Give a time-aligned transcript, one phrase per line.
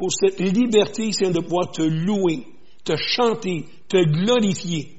[0.00, 2.46] pour cette liberté, Seigneur, de pouvoir te louer,
[2.82, 4.96] te chanter, te glorifier.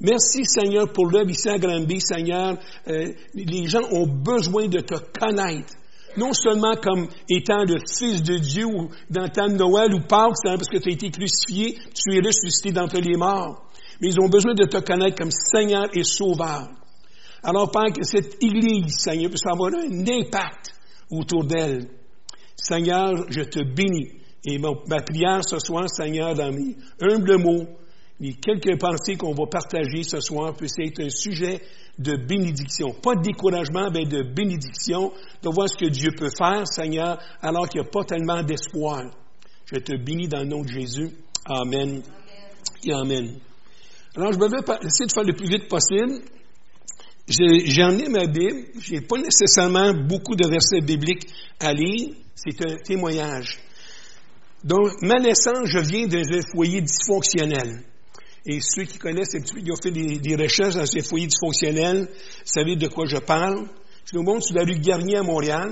[0.00, 2.58] Merci, Seigneur, pour l'œuvre ici à Granby, Seigneur.
[2.88, 5.74] Euh, les gens ont besoin de te connaître.
[6.16, 10.78] Non seulement comme étant le Fils de Dieu ou dans Noël ou Pâques, parce que
[10.78, 13.70] tu as été crucifié, tu es ressuscité d'entre les morts.
[14.00, 16.68] Mais ils ont besoin de te connaître comme Seigneur et Sauveur.
[17.44, 20.74] Alors, Père, que cette Église, Seigneur, puisse avoir un impact
[21.12, 21.86] autour d'elle.
[22.56, 24.10] Seigneur, je te bénis.
[24.44, 27.66] Et ma prière ce soir, Seigneur, dans mes humbles mots,
[28.20, 31.60] les quelques pensées qu'on va partager ce soir puissent être un sujet
[31.98, 32.94] de bénédiction.
[33.02, 37.68] Pas de découragement, mais de bénédiction, de voir ce que Dieu peut faire, Seigneur, alors
[37.68, 39.02] qu'il n'y a pas tellement d'espoir.
[39.66, 41.10] Je te bénis dans le nom de Jésus.
[41.44, 42.02] Amen.
[42.84, 43.38] Et Amen.
[44.16, 46.22] Alors, je vais essayer de faire le plus vite possible.
[47.28, 48.66] J'ai emmené ma Bible.
[48.80, 51.26] Je n'ai pas nécessairement beaucoup de versets bibliques
[51.58, 52.10] à lire.
[52.34, 53.58] C'est un témoignage.
[54.62, 57.82] Donc, ma naissance, je viens d'un foyer dysfonctionnel.
[58.44, 62.08] Et ceux qui connaissent qui ont fait des, recherches dans ces foyers dysfonctionnels,
[62.44, 63.66] savez de quoi je parle.
[64.04, 65.70] Je nous montre sur la rue Garnier à Montréal.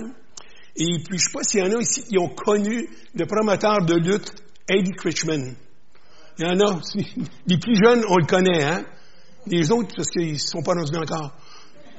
[0.76, 3.26] Et puis, je ne sais pas s'il y en a ici qui ont connu le
[3.26, 4.32] promoteur de lutte,
[4.68, 5.54] Eddie Critchman.
[6.38, 6.80] Il y en a.
[7.46, 8.84] Les plus jeunes, on le connaît, hein?
[9.46, 11.32] Les autres, parce qu'ils ne sont pas rendus encore.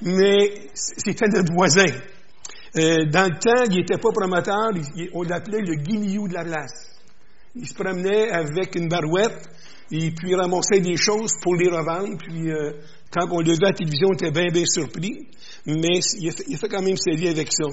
[0.02, 1.86] Mais c'était notre voisin.
[2.78, 4.72] Euh, dans le temps, il n'était pas promoteur,
[5.14, 7.00] on l'appelait le guignou de la place.
[7.56, 9.48] Il se promenait avec une barouette,
[9.92, 12.74] et puis ramassait des choses pour les revendre, puis euh,
[13.12, 15.28] quand on le vu à la télévision, on était bien, bien surpris,
[15.66, 17.66] mais il fait, il quand même sa vie avec ça.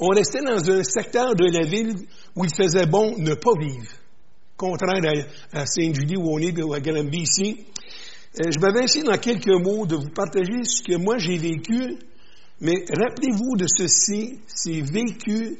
[0.00, 1.94] On restait dans un secteur de la ville
[2.34, 3.90] où il faisait bon ne pas vivre,
[4.56, 7.66] contraire à, Sainte-Julie où on est, ou à Granby ici.
[8.38, 11.96] Euh, je m'avais essayé dans quelques mots de vous partager ce que moi j'ai vécu,
[12.60, 15.56] mais rappelez-vous de ceci, c'est vécu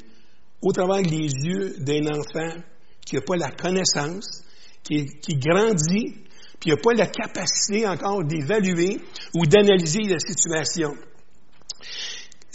[0.61, 2.61] au travers des yeux d'un enfant
[3.03, 4.43] qui n'a pas la connaissance,
[4.83, 6.13] qui, grandit,
[6.59, 8.99] puis il n'a pas la capacité encore d'évaluer
[9.33, 10.93] ou d'analyser la situation.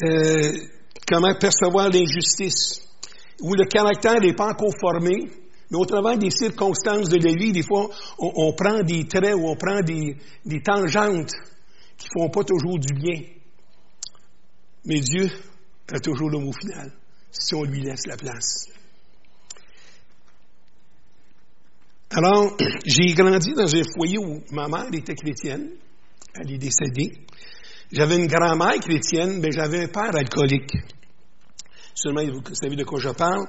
[0.05, 0.53] Euh,
[1.09, 2.81] comment percevoir l'injustice,
[3.41, 4.75] où le caractère n'est pas encore
[5.73, 7.89] mais au travers des circonstances de la vie, des fois,
[8.19, 10.19] on, prend des traits ou on prend des,
[10.63, 11.33] tangentes
[11.97, 13.23] qui ne font pas toujours du bien.
[14.85, 15.31] Mais Dieu
[15.91, 16.93] a toujours le mot final,
[17.31, 18.69] si on lui laisse la place.
[22.11, 22.55] Alors,
[22.85, 25.71] j'ai grandi dans un foyer où ma mère était chrétienne.
[26.35, 27.17] Elle est décédée.
[27.91, 30.75] J'avais une grand-mère chrétienne, mais j'avais un père alcoolique.
[31.95, 33.47] Seulement, vous savez de quoi je parle.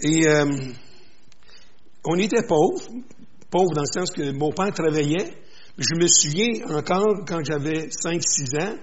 [0.00, 0.44] Et euh,
[2.06, 2.88] on était pauvres,
[3.50, 5.34] pauvres dans le sens que mon père travaillait.
[5.76, 8.76] Je me souviens encore, quand j'avais 5-6 ans,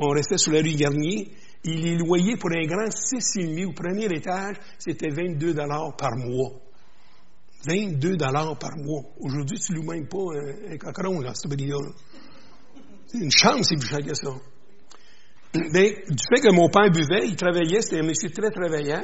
[0.00, 1.28] on restait sur la rue Garnier,
[1.64, 6.52] il est loyé pour un grand 6,5 au premier étage, c'était 22 dollars par mois.
[7.66, 9.02] 22 dollars par mois.
[9.18, 11.76] Aujourd'hui, tu ne loues même pas un, un cochon, là, ce là
[13.14, 14.30] Une chambre, c'est plus cher que ça.
[15.72, 19.02] Mais du fait que mon père buvait, il travaillait, c'était un monsieur très travaillant.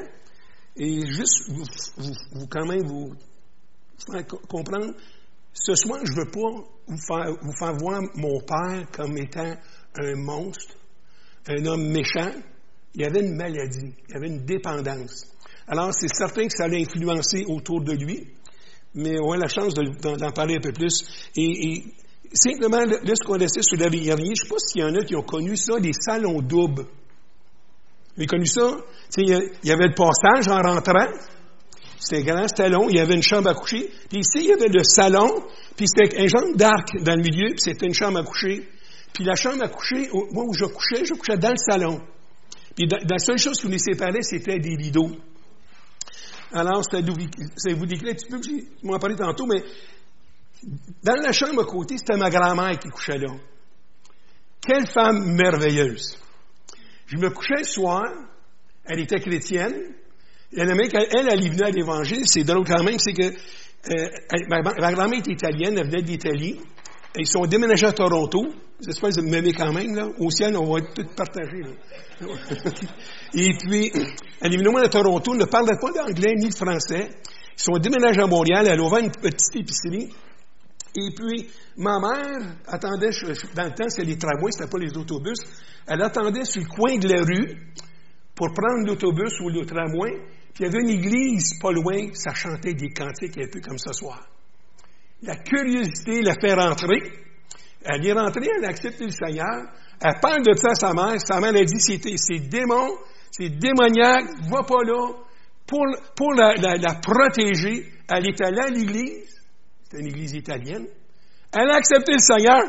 [0.77, 3.15] Et juste, vous quand même, vous
[4.49, 4.95] comprendre,
[5.53, 9.55] ce soir, je ne veux pas vous faire, voir mon père comme étant
[9.97, 10.75] un monstre,
[11.47, 12.33] un homme méchant.
[12.95, 15.27] Il y avait une maladie, il y avait une dépendance.
[15.67, 18.29] Alors, c'est certain que ça allait influencer autour de lui,
[18.95, 21.05] mais on a la chance d'en parler un peu plus.
[21.37, 21.83] Et,
[22.33, 24.95] simplement, là, ce qu'on laissait sur la rivière, je ne sais pas s'il y en
[24.95, 26.85] a qui ont connu ça, des salons doubles.
[28.17, 28.77] Vous avez connu ça?
[29.17, 29.29] Il
[29.65, 31.09] y avait le passage en rentrant,
[32.05, 33.91] c'était grand, c'était long, il y avait une chambre à coucher.
[34.11, 35.43] Puis ici, il y avait le salon,
[35.75, 38.69] puis c'était un genre d'arc dans le milieu, puis c'était une chambre à coucher.
[39.15, 42.03] Puis la chambre à coucher, moi où je couchais, je couchais dans le salon.
[42.77, 45.13] Puis la seule chose qui nous séparait, c'était des rideaux.
[46.53, 49.65] Alors, ça vous décrit un petit peu je m'en parlais tantôt, mais
[51.03, 53.33] dans la chambre à côté, c'était ma grand-mère qui couchait là.
[54.61, 56.19] Quelle femme merveilleuse.
[57.07, 58.05] Je me couchais le soir,
[58.85, 59.95] elle était chrétienne,
[60.57, 62.23] elle, elle, elle, venue à l'Évangile.
[62.27, 64.09] C'est drôle quand même, c'est que euh,
[64.49, 66.61] ma, grand-mère est italienne, elle venait d'Italie.
[67.17, 68.47] Ils sont déménagés à Toronto.
[68.85, 70.09] J'espère que vous m'aimez quand même, là.
[70.19, 71.63] Au ciel, on va être tous partagés,
[73.35, 73.93] Et puis,
[74.41, 77.11] elle est venue à Toronto, ne parlait pas d'anglais ni de français.
[77.57, 80.11] Ils sont déménagés à Montréal, elle a une petite épicerie.
[80.97, 83.11] Et puis, ma mère attendait,
[83.55, 85.39] dans le temps, c'était les tramways, c'était pas les autobus.
[85.87, 87.73] Elle attendait sur le coin de la rue
[88.35, 90.21] pour prendre l'autobus ou le tramway.
[90.55, 93.79] Puis il y avait une église pas loin, ça chantait des cantiques un peu comme
[93.79, 94.25] ce soir.
[95.23, 97.01] La curiosité la fait rentrer.
[97.85, 99.67] Elle est rentrée, elle a accepté le Seigneur.
[100.01, 101.21] Elle parle de ça à sa mère.
[101.21, 102.97] Sa mère a dit, c'est démon,
[103.33, 105.13] c'est démoniaque, va pas là.
[105.67, 105.85] pour,
[106.17, 106.55] pour la,
[107.03, 109.43] protéger, elle est allée à l'église,
[109.91, 110.87] c'est une église italienne,
[111.53, 112.63] elle a accepté le Seigneur.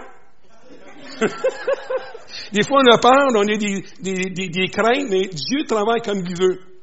[2.52, 6.36] des fois, on a peur, on a des, des craintes, mais Dieu travaille comme il
[6.36, 6.75] veut.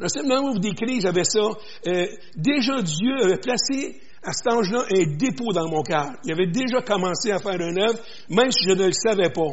[0.00, 1.40] Dans ce moment où vous décrivez, j'avais ça.
[1.86, 6.12] Euh, déjà, Dieu avait placé à cet âge-là un dépôt dans mon cœur.
[6.24, 7.98] Il avait déjà commencé à faire un œuvre,
[8.30, 9.52] même si je ne le savais pas.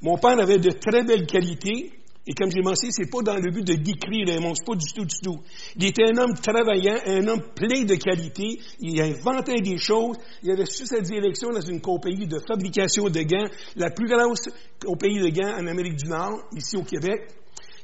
[0.00, 1.90] Mon père avait de très belles qualités,
[2.26, 4.92] et comme j'ai mentionné, c'est pas dans le but de décrire monde, c'est pas du
[4.94, 5.40] tout, du tout.
[5.76, 10.52] Il était un homme travaillant, un homme plein de qualités, il inventait des choses, il
[10.52, 14.48] avait su sa direction dans une compagnie de fabrication de gants, la plus grosse
[14.84, 17.28] compagnie de gants en Amérique du Nord, ici au Québec.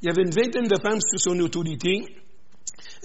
[0.03, 2.05] Il y avait une vingtaine de femmes sous son autorité.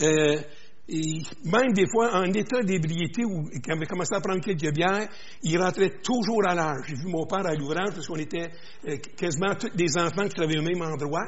[0.01, 0.41] Euh,
[0.87, 5.09] et même des fois, en état d'ébriété, où il avait commencé à prendre quelques bières,
[5.41, 6.83] il rentrait toujours à l'heure.
[6.87, 8.51] J'ai vu mon père à l'ouvrage, parce qu'on était
[8.87, 11.25] euh, quasiment tous des enfants qui travaillaient au même endroit.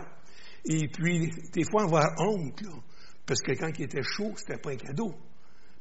[0.63, 2.71] Et puis, des fois, avoir honte, là,
[3.25, 5.13] parce que quand il était chaud, c'était pas un cadeau.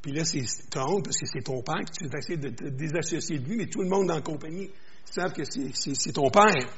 [0.00, 0.40] Puis là, c'est
[0.78, 3.56] honte parce que c'est ton père, que tu vas essayer de te désassocier de lui,
[3.56, 4.70] mais tout le monde dans la compagnie
[5.04, 6.70] savent que c'est ton père.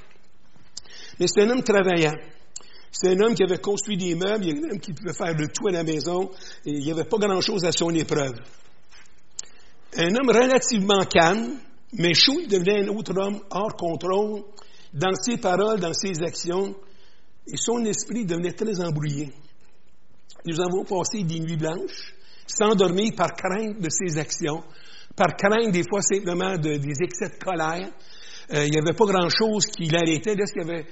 [1.20, 2.14] Mais c'est un homme travaillant.
[2.90, 5.68] C'est un homme qui avait construit des meubles, un homme qui pouvait faire le tout
[5.68, 6.30] à la maison,
[6.64, 8.38] et il n'y avait pas grand-chose à son épreuve.
[9.96, 11.58] Un homme relativement calme,
[11.92, 14.42] mais chaud, il devenait un autre homme hors contrôle
[14.92, 16.74] dans ses paroles, dans ses actions,
[17.46, 19.32] et son esprit devenait très embrouillé.
[20.46, 22.14] Nous avons passé des nuits blanches,
[22.46, 24.62] sans dormir par crainte de ses actions,
[25.16, 27.90] par crainte des fois simplement de, des excès de colère,
[28.52, 30.34] euh, il n'y avait pas grand-chose qui l'arrêtait.
[30.34, 30.86] Lorsqu'il avait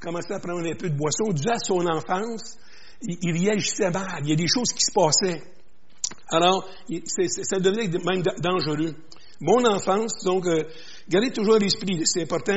[0.00, 2.56] commencé à prendre un peu de boisson, dû à son enfance,
[3.02, 4.20] il, réagissait mal.
[4.22, 5.42] Il y a des choses qui se passaient.
[6.30, 6.66] Alors,
[7.06, 8.94] ça devenait même dangereux.
[9.40, 10.64] Mon enfance, donc, euh,
[11.08, 12.00] gardez toujours l'esprit.
[12.04, 12.56] C'est important.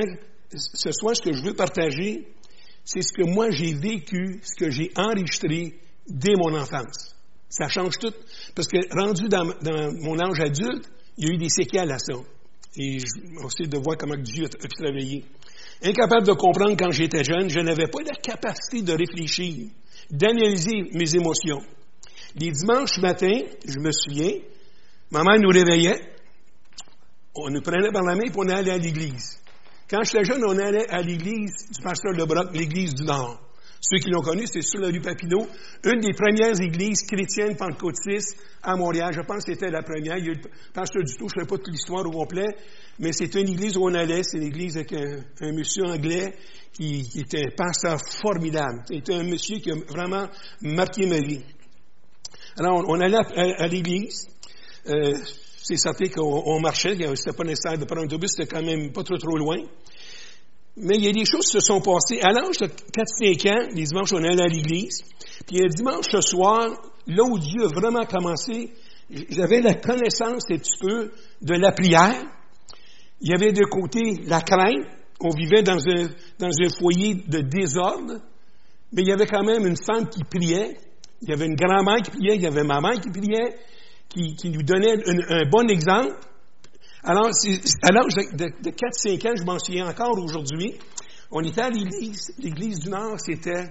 [0.56, 2.34] Ce soir, ce que je veux partager,
[2.86, 5.78] c'est ce que moi j'ai vécu, ce que j'ai enregistré
[6.08, 7.16] dès mon enfance.
[7.50, 8.14] Ça change tout.
[8.56, 12.00] Parce que rendu dans, dans mon âge adulte, il y a eu des séquelles à
[12.00, 12.14] ça.
[12.78, 12.98] Et
[13.44, 15.26] aussi de voir comment Dieu a pu travailler.
[15.84, 19.70] Incapable de comprendre quand j'étais jeune, je n'avais pas la capacité de réfléchir,
[20.12, 21.62] d'analyser mes émotions.
[22.36, 24.34] Les dimanches matins, je me souviens,
[25.12, 26.00] maman nous réveillait,
[27.36, 29.40] on nous prenait par la main et on allait à l'église.
[29.90, 33.40] Quand j'étais jeune, on allait à l'église du pasteur Lebrock, l'église du Nord.
[33.90, 35.48] Ceux qui l'ont connu, c'est sur la rue Papineau,
[35.86, 39.14] une des premières églises chrétiennes pentecôtistes à Montréal.
[39.14, 40.18] Je pense que c'était la première.
[40.18, 40.42] Il y a eu le
[40.74, 42.48] pasteur du tout, je ne sais pas toute l'histoire au complet,
[43.00, 44.24] mais c'était une église où on allait.
[44.24, 46.36] C'est une église avec un, monsieur anglais
[46.74, 48.84] qui, était un pasteur formidable.
[48.90, 50.28] C'était un monsieur qui a vraiment
[50.62, 51.44] marqué ma vie.
[52.58, 54.28] Alors, on, allait à, l'église.
[54.88, 55.14] Euh,
[55.64, 56.98] c'est certain qu'on marchait.
[57.16, 59.60] C'était pas nécessaire de prendre un autobus, c'était quand même pas trop trop loin.
[60.80, 62.20] Mais il y a des choses qui se sont passées.
[62.22, 65.02] À l'âge de 4-5 ans, les dimanches, on allait à l'église.
[65.48, 66.70] Puis un dimanche ce soir,
[67.08, 68.72] là où Dieu a vraiment commencé,
[69.10, 72.24] j'avais la connaissance un petit peu de la prière.
[73.22, 74.86] Il y avait de côté la crainte.
[75.20, 78.22] On vivait dans un, dans un foyer de désordre.
[78.94, 80.78] Mais il y avait quand même une femme qui priait.
[81.24, 82.36] Il y avait une grand-mère qui priait.
[82.36, 83.58] Il y avait maman qui priait,
[84.10, 84.98] qui, qui nous donnait
[85.30, 86.14] un bon exemple.
[87.10, 87.28] Alors,
[87.84, 90.74] à l'âge de, 4-5 ans, je m'en souviens encore aujourd'hui,
[91.32, 92.34] on était à l'église.
[92.38, 93.64] L'église du Nord, c'était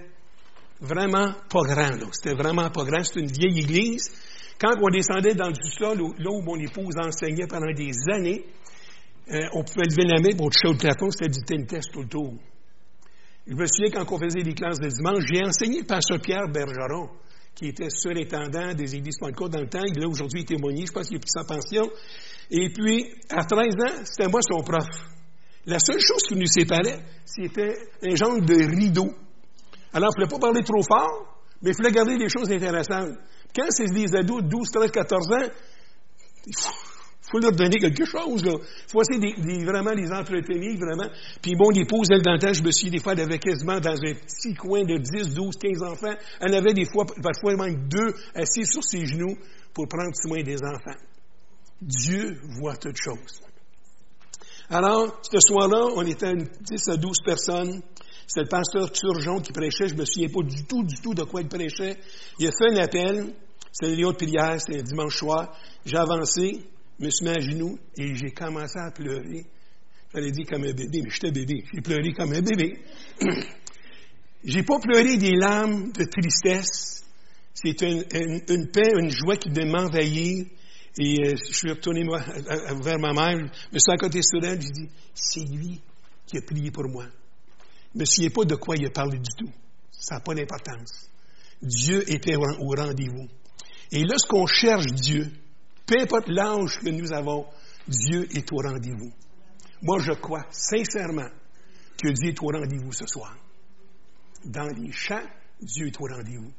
[0.81, 2.11] vraiment pas grand.
[2.11, 3.03] C'était vraiment pas grand.
[3.03, 4.09] C'était une vieille église.
[4.59, 8.43] Quand on descendait dans du sol, là où mon épouse enseignait pendant des années,
[9.29, 12.07] euh, on pouvait lever la main pour toucher au plafond, c'était du test tout le
[12.07, 12.33] tour.
[13.45, 17.09] Je me souviens quand on faisait les classes de dimanche, j'ai enseigné pasteur Pierre Bergeron,
[17.57, 19.83] qui était surintendant des églises Pentecôte dans le temps.
[19.83, 21.89] Il a aujourd'hui témoigné, je pense qu'il a pris sa pension.
[22.51, 24.85] Et puis, à 13 ans, c'était moi son prof.
[25.65, 29.09] La seule chose qui nous séparait, c'était un genre de rideau.
[29.91, 33.17] Alors, il ne fallait pas parler trop fort, mais il fallait garder des choses intéressantes.
[33.55, 35.49] Quand c'est des ados de 12, 13, 14 ans,
[37.27, 38.41] il faut, leur donner quelque chose.
[38.45, 41.09] Il faut essayer de, vraiment les entretenir, vraiment.
[41.41, 43.79] Puis bon, l'épouse, elle, dans le temps, je me suis des fois, elle avait quasiment
[43.79, 46.15] dans un petit coin de 10, 12, 15 enfants.
[46.39, 49.37] Elle avait des fois, parfois même deux assis sur ses genoux
[49.73, 50.97] pour prendre soin des enfants.
[51.81, 53.41] Dieu voit toutes choses.
[54.69, 57.81] Alors, ce soir-là, on était 10 à 12 personnes.
[58.27, 59.87] C'était le pasteur Turgeon qui prêchait.
[59.87, 61.97] Je me souviens pas du tout, du tout de quoi il prêchait.
[62.39, 63.33] Il a fait un appel.
[63.71, 64.59] C'était une de prière.
[64.59, 65.55] C'était un dimanche soir.
[65.85, 66.65] J'ai avancé,
[66.99, 69.45] me suis mis à genoux et j'ai commencé à pleurer.
[70.13, 71.63] J'allais dire comme un bébé, mais j'étais bébé.
[71.73, 72.79] J'ai pleuré comme un bébé.
[74.43, 77.03] j'ai pas pleuré des larmes de tristesse.
[77.53, 78.05] C'est une,
[78.49, 80.45] une, paix, une joie qui devait m'envahir.
[80.99, 84.59] Et euh, je suis retourné vers ma mère, je me suis à côté sur elle,
[84.59, 85.79] je dis, c'est lui
[86.25, 87.05] qui a prié pour moi.
[87.93, 89.51] Je ne me souviens pas de quoi il a parlé du tout.
[89.91, 91.07] Ça n'a pas d'importance.
[91.61, 92.41] Dieu était au
[92.75, 93.27] rendez-vous.
[93.91, 95.31] Et lorsqu'on cherche Dieu,
[95.87, 97.45] peu importe l'âge que nous avons,
[97.87, 99.11] Dieu est au rendez-vous.
[99.81, 101.29] Moi, je crois sincèrement
[101.97, 103.35] que Dieu est au rendez-vous ce soir.
[104.45, 105.25] Dans les chants,
[105.61, 106.51] Dieu est au rendez-vous.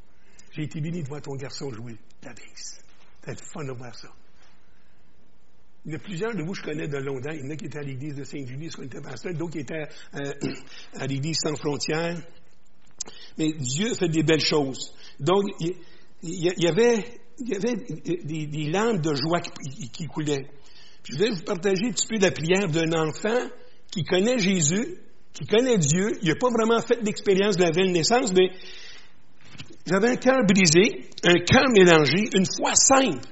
[0.53, 2.81] J'ai été béni de voir ton garçon jouer la baisse.
[3.25, 4.09] C'est fun de voir ça.
[5.85, 7.31] Il y a plusieurs de vous que je connais de longtemps.
[7.31, 9.61] Il y en a qui étaient à l'église de Saint-Julie, ce était pasteur, d'autres qui
[9.61, 10.33] étaient euh,
[10.95, 12.21] à l'église sans frontières.
[13.37, 14.93] Mais Dieu fait des belles choses.
[15.21, 15.75] Donc, il,
[16.23, 17.05] y avait,
[17.41, 20.47] il y avait des, des lampes de joie qui, coulaient.
[21.05, 23.49] je vais vous partager un petit peu la prière d'un enfant
[23.91, 24.99] qui connaît Jésus,
[25.33, 26.19] qui connaît Dieu.
[26.23, 28.51] Il n'a pas vraiment fait l'expérience de la belle naissance, mais
[29.87, 33.27] j'avais un cœur brisé, un cœur mélangé, une foi simple,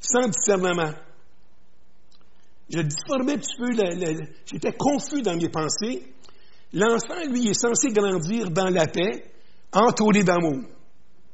[0.00, 0.94] sans discernement.
[2.70, 6.02] Je difformais un petit peu, j'étais confus dans mes pensées.
[6.72, 9.24] L'enfant, lui, est censé grandir dans la paix,
[9.72, 10.62] entouré d'amour.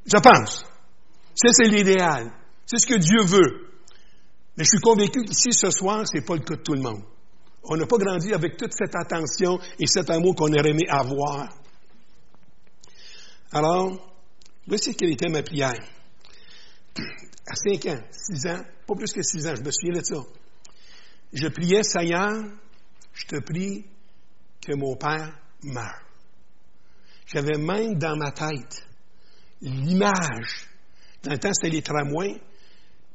[0.05, 0.65] Je pense.
[1.43, 2.31] Ça, c'est l'idéal.
[2.67, 3.71] C'est ce que Dieu veut.
[4.57, 6.83] Mais je suis convaincu qu'ici, ce soir, ce n'est pas le cas de tout le
[6.83, 7.03] monde.
[7.63, 11.49] On n'a pas grandi avec toute cette attention et cet amour qu'on aurait aimé avoir.
[13.53, 14.13] Alors,
[14.67, 15.81] voici quelle était ma prière.
[16.99, 20.23] À 5 ans, 6 ans, pas plus que 6 ans, je me souviens de ça.
[21.33, 22.33] Je priais, Seigneur,
[23.15, 23.87] je te prie
[24.61, 25.33] que mon père
[25.63, 26.03] meure.
[27.27, 28.85] J'avais même dans ma tête
[29.63, 30.70] l'image.
[31.23, 32.41] Dans le temps, c'était les tramways.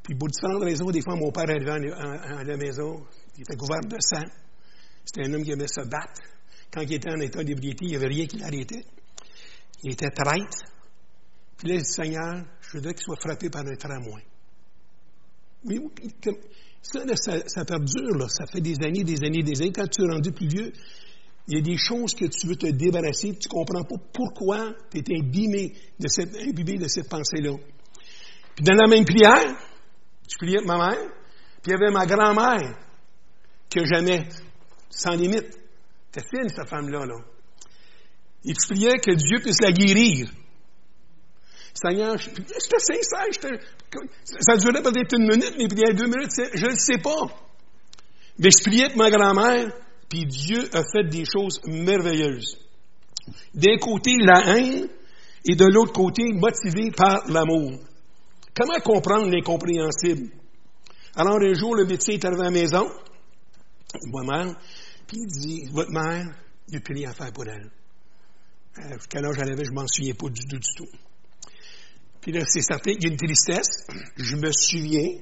[0.03, 3.03] Puis, pour différentes raisons, des fois, mon père arrivait à la maison,
[3.35, 4.25] il était couvert de sang.
[5.03, 6.21] C'était un homme qui aimait se battre.
[6.71, 8.85] Quand il était en état d'ébriété, il n'y avait rien qui l'arrêtait.
[9.83, 10.63] Il était traître.
[11.57, 14.23] Puis là, il dit, Seigneur, je voudrais qu'il soit frappé par un tramway.
[15.65, 15.79] Oui,
[16.83, 17.01] ça,
[17.47, 18.27] ça, perdure, là.
[18.29, 19.71] ça fait des années, des années, des années.
[19.71, 20.71] Quand tu es rendu plus vieux,
[21.47, 24.73] il y a des choses que tu veux te débarrasser, tu ne comprends pas pourquoi
[24.91, 27.55] tu es imbibé de cette pensée-là.
[28.55, 29.55] Puis dans la même prière,
[30.29, 31.09] je priais avec ma mère,
[31.61, 32.77] puis il y avait ma grand-mère
[33.69, 34.27] que j'aimais,
[34.89, 35.59] sans limite.
[36.11, 37.05] C'était fine, cette femme-là.
[37.05, 37.15] Là.
[38.45, 40.29] Et je priais que Dieu puisse la guérir.
[41.73, 43.53] Seigneur, j'étais sincère,
[44.39, 47.27] ça durait peut-être une minute, mais puis deux minutes, je ne sais pas.
[48.39, 49.73] Mais je priais pour ma grand-mère,
[50.09, 52.57] puis Dieu a fait des choses merveilleuses.
[53.53, 54.87] D'un côté, la haine,
[55.43, 57.79] et de l'autre côté, motivé par l'amour.
[58.55, 60.31] Comment comprendre l'incompréhensible?
[61.15, 62.89] Alors, un jour, le médecin est arrivé à la maison,
[64.05, 64.55] moi-même,
[65.07, 66.25] puis il dit, votre mère,
[66.67, 67.69] il n'y a plus rien à faire pour elle.
[68.77, 70.89] Euh, quel âge elle avait, je m'en souviens pas du tout, du tout.
[72.21, 73.85] Puis là, c'est certain qu'il y a une tristesse.
[74.17, 75.19] Je me souviens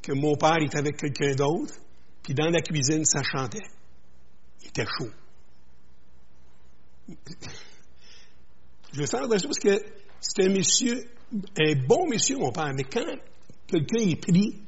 [0.00, 1.74] que mon père était avec quelqu'un d'autre,
[2.22, 3.66] puis dans la cuisine, ça chantait.
[4.62, 5.10] Il était chaud.
[8.92, 9.82] Je sens parce que
[10.20, 13.04] c'est un monsieur, un bon monsieur, mon père, mais quand
[13.66, 14.60] quelqu'un est pris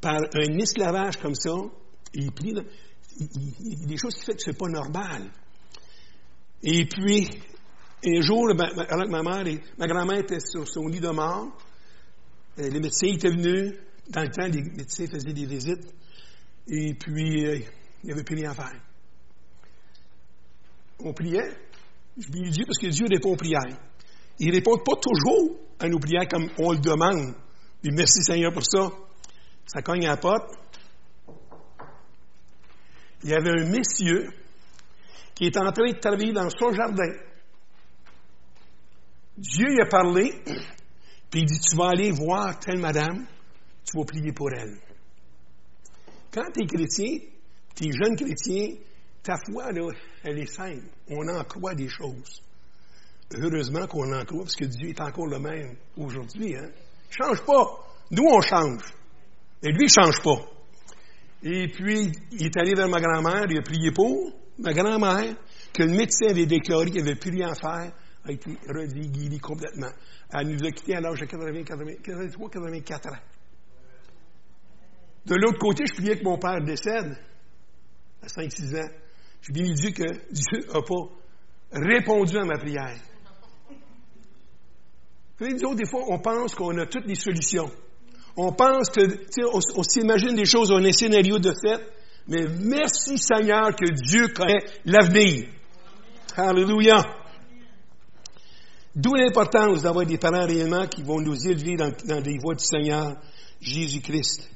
[0.00, 1.54] par un esclavage comme ça,
[2.14, 5.30] il est des choses qui font que c'est pas normal.
[6.62, 7.28] Et puis,
[8.04, 11.56] un jour, alors que ma mère et ma grand-mère était sur son lit de mort,
[12.58, 13.74] euh, les médecins étaient venus.
[14.08, 15.94] Dans le temps, les médecins faisaient des visites.
[16.66, 17.58] Et puis, euh,
[18.02, 18.80] il n'y avait plus rien à faire.
[21.00, 21.56] On priait.
[22.16, 23.78] Je bénis Dieu parce que Dieu répond aux prières.
[24.38, 27.34] Il ne répond pas toujours à nos prières comme on le demande.
[27.84, 28.90] Et merci Seigneur pour ça.
[29.66, 30.54] Ça cogne à la porte.
[33.22, 34.30] Il y avait un monsieur
[35.34, 37.12] qui est en train de travailler dans son jardin.
[39.36, 40.32] Dieu lui a parlé,
[41.30, 43.26] puis il dit, tu vas aller voir telle madame,
[43.84, 44.80] tu vas prier pour elle.
[46.32, 47.18] Quand tu es chrétien,
[47.76, 48.76] tu es jeune chrétien,
[49.22, 49.70] ta foi,
[50.24, 50.86] elle est simple.
[51.08, 52.42] On en croit des choses.
[53.34, 56.56] Heureusement qu'on en croit, parce que Dieu est encore le même aujourd'hui.
[56.56, 56.70] Hein?
[57.10, 57.78] Il change pas.
[58.10, 58.82] Nous, on change.
[59.62, 60.40] Et lui, il change pas.
[61.42, 65.36] Et puis, il est allé vers ma grand-mère, il a prié pour ma grand-mère,
[65.72, 67.92] que le médecin avait déclaré qu'il avait plus rien à faire,
[68.24, 69.90] a été redit, guéri complètement.
[70.32, 73.18] Elle nous a quittés à l'âge de 80, 83, 84 ans.
[75.26, 77.16] De l'autre côté, je priais que mon père décède
[78.22, 78.90] à 5-6 ans.
[79.42, 81.04] Je bien Dieu que Dieu n'a pas
[81.72, 82.98] répondu à ma prière.
[85.38, 87.70] Savez, des fois, on pense qu'on a toutes les solutions.
[88.36, 89.00] On pense que,
[89.52, 91.80] on, on s'imagine des choses, on a un scénario de fait,
[92.28, 95.48] mais merci Seigneur que Dieu connaît l'avenir.
[96.36, 97.04] Alléluia.
[98.94, 103.16] D'où l'importance d'avoir des parents réellement qui vont nous élever dans, les voies du Seigneur
[103.60, 104.48] Jésus-Christ.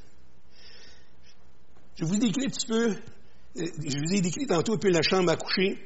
[1.96, 4.90] Je vous ai décrit un petit peu, euh, je vous ai décrit tantôt un peu
[4.90, 5.78] la chambre à coucher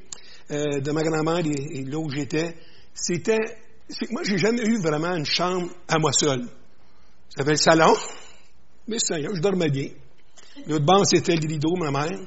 [0.50, 2.56] euh, de ma grand-mère et, là où j'étais.
[2.94, 6.46] C'était c'est que moi, j'ai jamais eu vraiment une chambre à moi seul.
[7.36, 7.94] J'avais le salon,
[8.88, 9.88] mais ça, je dormais bien.
[10.66, 12.18] L'autre banc, c'était le rideau, ma mère.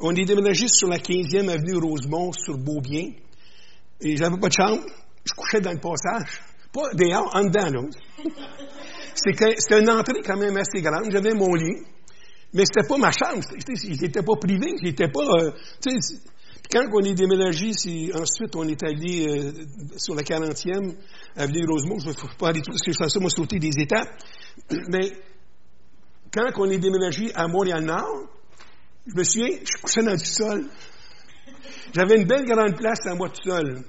[0.00, 3.10] On est déménagé sur la 15e avenue Rosemont, sur Beaubien.
[4.00, 4.82] Et j'avais pas de chambre.
[5.24, 6.40] Je couchais dans le passage.
[6.72, 7.80] Pas dehors, en dedans, là.
[9.14, 11.10] C'était une entrée quand même assez grande.
[11.10, 11.82] J'avais mon lit.
[12.54, 13.44] Mais c'était pas ma chambre.
[13.58, 14.74] J'étais pas privé.
[14.82, 15.50] J'étais pas, euh,
[16.70, 17.70] quand on est déménagé,
[18.14, 19.52] ensuite on est allé euh,
[19.96, 20.94] sur la 40e
[21.36, 23.58] avenue Rosemont, je ne vais pas aller tout parce que je fais ça, moi, sauter
[23.58, 24.08] des étapes.
[24.88, 25.12] Mais
[26.32, 28.28] quand on est déménagé à Montréal-Nord,
[29.06, 30.66] je me souviens, je couchais dans du sol.
[31.92, 33.82] J'avais une belle grande place à moi tout seul.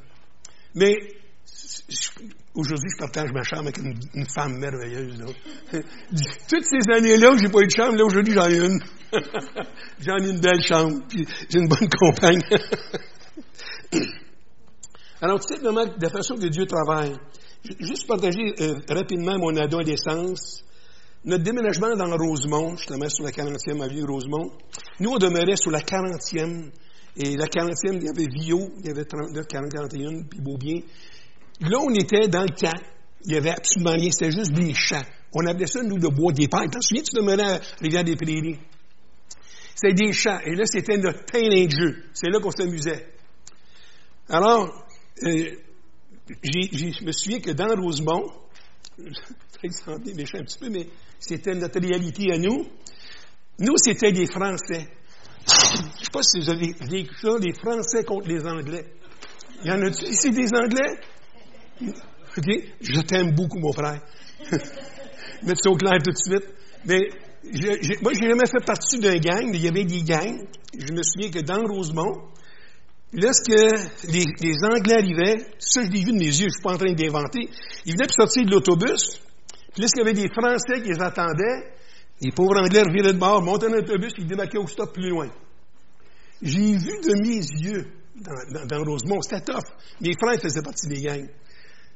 [0.74, 0.96] Mais
[2.56, 5.24] aujourd'hui, je partage ma chambre avec une, femme merveilleuse.
[6.50, 8.80] Toutes ces années-là où j'ai pas eu de chambre, là aujourd'hui j'en ai une.
[10.00, 12.42] j'en ai une belle chambre, puis j'ai une bonne compagne.
[15.22, 17.16] Alors, tu sais comment, de la façon que Dieu travaille.
[17.80, 20.64] Juste partager euh, rapidement mon adolescence.
[21.24, 24.52] Notre déménagement dans Rosemont, justement sur la 40e avenue Rosemont,
[25.00, 26.72] nous, on demeurait sur la 40e.
[27.18, 30.80] Et la 40e, il y avait Vio, il y avait 39, 40, 41, puis Beaubien.
[31.62, 32.80] Là, on était dans le camp.
[33.26, 34.10] Il y avait absolument rien.
[34.12, 35.04] C'était juste des champs.
[35.34, 36.70] On appelait ça, nous, le bois des pères.
[36.72, 38.60] T'en souviens, tu demeurais à Rivière-des-Prairies?
[39.76, 40.40] C'était des champs.
[40.46, 42.04] Et là, c'était notre terrain de jeu.
[42.14, 43.08] C'est là qu'on s'amusait.
[44.30, 44.86] Alors,
[45.24, 45.52] euh,
[46.44, 48.26] je me souviens que dans Rosemont,
[49.54, 49.70] très
[50.14, 50.88] méchant un petit peu, mais
[51.20, 52.66] c'était notre réalité à nous.
[53.60, 54.88] Nous, c'était des Français.
[55.48, 58.86] Je ne sais pas si vous avez vu ça, les Français contre les Anglais.
[59.64, 60.06] Il y en a-tu?
[60.06, 61.00] Ici des Anglais?
[61.90, 62.46] OK?
[62.82, 64.02] Je t'aime beaucoup, mon frère.
[65.44, 66.48] Mettre ça au clair tout de suite?
[66.86, 67.10] Mais
[67.44, 69.50] je, moi, j'ai jamais fait partie d'un gang.
[69.54, 70.48] Il y avait des gangs.
[70.78, 72.30] Je me souviens que dans Rosemont,
[73.14, 74.26] lorsque les,
[74.64, 76.94] Anglais arrivaient, ça, je l'ai vu de mes yeux, je ne suis pas en train
[76.94, 77.50] d'inventer,
[77.86, 79.20] ils venaient pour sortir de l'autobus.
[79.74, 81.74] Puis lorsqu'il y avait des Français qui les attendaient,
[82.22, 85.30] les pauvres Anglais reviraient de bord, montaient dans l'autobus, ils débarquaient au stop plus loin.
[86.42, 89.66] J'ai vu de mes yeux dans, dans, Rosemont, c'était tough.
[90.00, 91.30] Mes frères faisaient partie des gangs.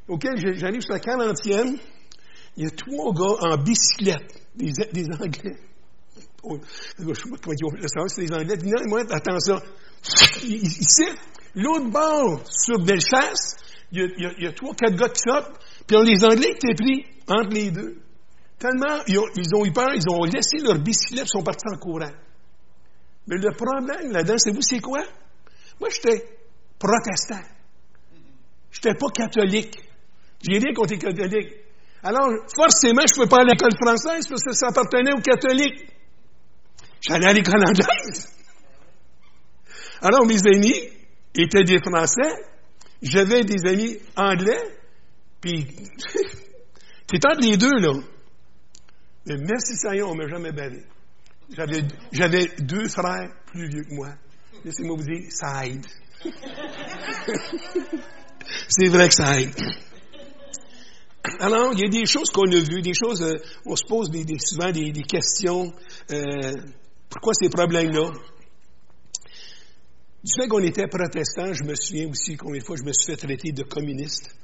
[0.07, 1.77] Auquel j'arrive sur la 40e,
[2.57, 5.57] il y a trois gars en bicyclette, des, Anglais.
[6.43, 6.59] Oh,
[6.99, 8.57] je ne sais pas comment ils ont c'est des Anglais.
[8.63, 9.61] Non, moi, attends ça.
[10.43, 11.05] Ici,
[11.55, 13.57] l'autre bord, sur Belfast,
[13.91, 15.51] il y a, il y a, trois, quatre gars qui sortent,
[15.87, 17.97] puis les Anglais étaient pris entre les deux.
[18.59, 21.65] Tellement, ils ont, ils ont eu peur, ils ont laissé leur bicyclette, ils sont partis
[21.73, 22.11] en courant.
[23.27, 25.03] Mais le problème là-dedans, c'est vous, c'est quoi?
[25.79, 26.23] Moi, j'étais
[26.77, 27.41] protestant.
[28.71, 29.79] J'étais pas catholique.
[30.47, 31.53] J'ai rien contre les catholiques.
[32.03, 35.21] Alors, forcément, je ne pouvais pas aller à l'école française parce que ça appartenait aux
[35.21, 35.87] catholiques.
[37.01, 38.31] J'allais à l'école anglaise.
[40.01, 40.75] Alors, mes amis
[41.33, 42.31] étaient des Français.
[43.01, 44.61] J'avais des amis anglais.
[45.41, 45.65] Puis,
[47.09, 47.93] c'est entre les deux, là.
[49.25, 50.83] Mais merci Seigneur, on ne m'a jamais bavé.
[52.11, 54.09] J'avais deux frères plus vieux que moi.
[54.63, 55.85] Laissez-moi vous dire, ça aide.
[58.69, 59.55] C'est vrai que ça aide.
[61.39, 64.09] Alors, il y a des choses qu'on a vues, des choses, euh, on se pose
[64.39, 65.73] souvent des, questions.
[66.11, 66.53] Euh,
[67.09, 68.11] pourquoi ces problèmes-là?
[70.23, 73.05] Du fait qu'on était protestant, je me souviens aussi combien de fois je me suis
[73.05, 74.35] fait traiter de communiste.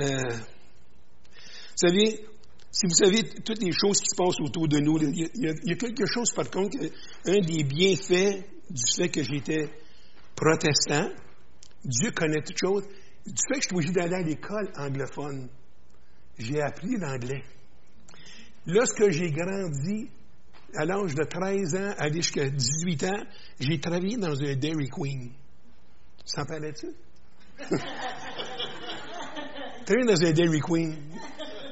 [0.00, 2.24] Euh, vous savez,
[2.70, 5.74] si vous savez toutes les choses qui se passent autour de nous, il y, a,
[5.76, 6.78] quelque chose, par contre,
[7.26, 9.68] un des bienfaits du fait que j'étais
[10.34, 11.08] protestant,
[11.84, 12.84] Dieu connaît toutes choses,
[13.26, 15.48] du fait que je suis obligé d'aller à l'école anglophone,
[16.40, 17.42] j'ai appris l'anglais.
[18.66, 20.10] Lorsque j'ai grandi,
[20.74, 23.22] à l'âge de 13 ans, aller jusqu'à 18 ans,
[23.58, 25.30] j'ai travaillé dans un Dairy Queen.
[26.24, 26.86] Ça parlait-tu?
[29.84, 30.96] travaillé dans un Dairy Queen.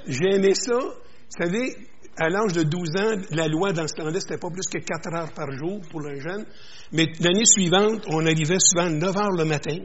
[0.07, 0.78] J'ai aimé ça.
[0.78, 1.76] Vous savez,
[2.16, 5.14] à l'âge de 12 ans, la loi dans ce temps-là, c'était pas plus que 4
[5.14, 6.44] heures par jour pour un jeune.
[6.92, 9.78] Mais l'année suivante, on arrivait souvent à 9 heures le matin.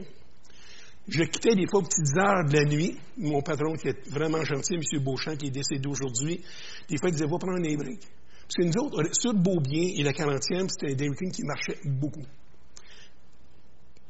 [1.06, 2.98] Je quittais des fois aux petites heures de la nuit.
[3.18, 5.02] Mon patron, qui est vraiment gentil, M.
[5.02, 6.42] Beauchamp, qui est décédé aujourd'hui,
[6.88, 8.00] des fois, il disait, va prendre un break.
[8.00, 11.78] Parce que nous autres, sur Beaubien et la 40e, c'était un Dairy Queen qui marchait
[11.84, 12.24] beaucoup.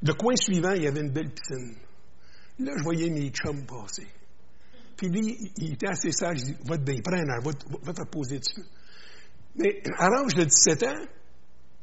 [0.02, 1.74] Le coin suivant, il y avait une belle piscine.
[2.58, 4.06] Là, je voyais mes chums passer.
[4.96, 7.50] Puis lui, il était assez sage, il dit, va te bien prendre, va,
[7.82, 8.64] va te poser dessus.
[9.56, 11.04] Mais à l'âge de 17 ans,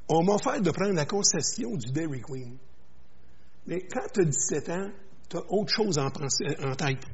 [0.08, 2.58] on m'a offert de prendre la concession du Dairy Queen.
[3.68, 4.90] Mais quand tu as 17 ans,
[5.30, 7.06] tu as autre chose en, en tête.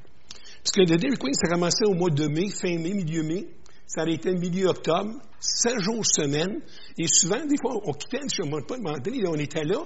[0.63, 3.47] Parce que le Dairy Queen, ça commençait au mois de mai, fin mai, milieu mai.
[3.87, 6.59] Ça arrêtait milieu octobre, 7 jours semaine.
[6.97, 9.77] Et souvent, des fois, on quittait, je ne pas, on était là,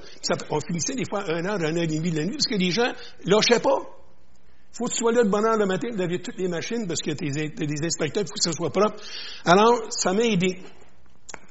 [0.49, 2.47] on finissait des fois à 1 heure, 1 heure et demie de la nuit, parce
[2.47, 2.91] que les gens
[3.25, 3.77] lâchaient pas.
[4.73, 7.01] faut que tu sois là de bonne heure le matin, laver toutes les machines parce
[7.01, 8.95] que tes, des inspecteurs, il faut que ça soit propre.
[9.45, 10.57] Alors, ça m'a aidé.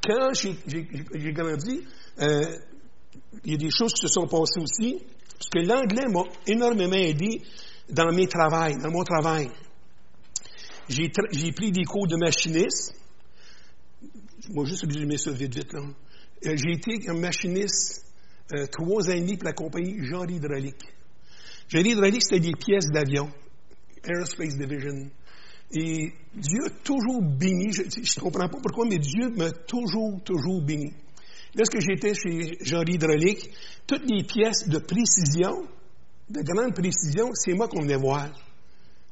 [0.04, 1.84] Quand j'ai grandi,
[2.20, 2.42] euh,
[3.44, 4.98] il y a des choses qui se sont passées aussi,
[5.34, 7.42] parce que l'anglais m'a énormément aidé
[7.88, 9.50] dans mes travails, dans mon travail.
[10.88, 12.94] J'ai pris des cours de machiniste.
[14.50, 15.74] Moi, juste résumer ça vite, vite.
[15.74, 18.04] Euh, j'ai été un machiniste
[18.52, 20.82] euh, trois ans et demi pour la compagnie Jean Hydraulique.
[21.68, 23.30] Jean Hydraulique, c'était des pièces d'avion,
[24.04, 25.10] Aerospace Division.
[25.72, 30.60] Et Dieu a toujours béni, je ne comprends pas pourquoi, mais Dieu m'a toujours, toujours
[30.62, 30.92] béni.
[31.54, 33.50] Lorsque j'étais chez Jean Hydraulique,
[33.86, 35.66] toutes les pièces de précision,
[36.28, 38.28] de grande précision, c'est moi qu'on venait voir.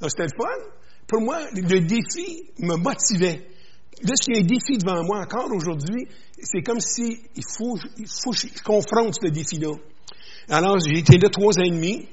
[0.03, 0.71] C'était le fun.
[1.09, 3.47] Pour moi, le défi me motivait.
[4.03, 6.07] Lorsqu'il y a un défi devant moi encore aujourd'hui,
[6.41, 9.73] c'est comme si il faut, il faut que je confronte ce défi-là.
[10.49, 12.09] Alors, j'ai été là trois ans et demi.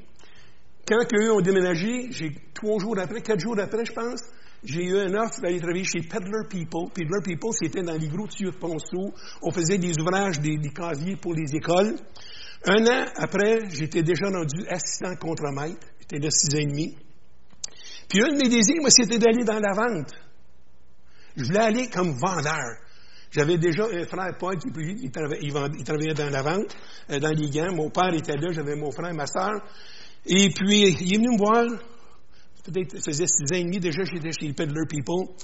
[0.87, 4.21] Quand eux ont déménagé, j'ai trois jours après, quatre jours après, je pense,
[4.65, 6.89] j'ai eu un offre d'aller travailler chez Peddler People.
[6.93, 9.13] Peddler People, c'était dans les gros tuyaux de Ponceau.
[9.43, 11.95] On faisait des ouvrages, des, casiers pour les écoles.
[12.65, 15.87] Un an après, j'étais déjà rendu assistant contre-maître.
[15.99, 16.97] J'étais là six ans et demi.
[18.09, 20.13] Puis un de mes désirs, moi, c'était d'aller dans la vente.
[21.35, 22.79] Je voulais aller comme vendeur.
[23.31, 24.69] J'avais déjà un frère, Paul, qui,
[25.01, 26.75] il, travaillait, dans la vente,
[27.11, 27.75] euh, dans les gants.
[27.75, 29.51] Mon père était là, j'avais mon frère, ma soeur.
[30.25, 31.65] Et puis, il est venu me voir.
[32.65, 35.35] Peut-être, faisait six ans et demi déjà, j'étais chez Peddler People.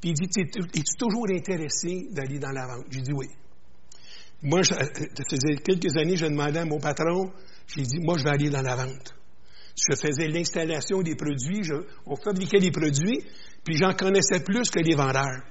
[0.00, 2.86] Puis il dit, es-tu toujours intéressé d'aller dans la vente?
[2.90, 3.26] J'ai dit oui.
[4.42, 4.78] Moi, ça
[5.28, 7.30] faisait quelques années, je demandais à mon patron,
[7.66, 9.14] j'ai dit, moi, je vais aller dans la vente.
[9.76, 11.60] Je faisais l'installation des produits,
[12.06, 13.20] on fabriquait des produits,
[13.62, 15.42] puis j'en connaissais plus que les vendeurs.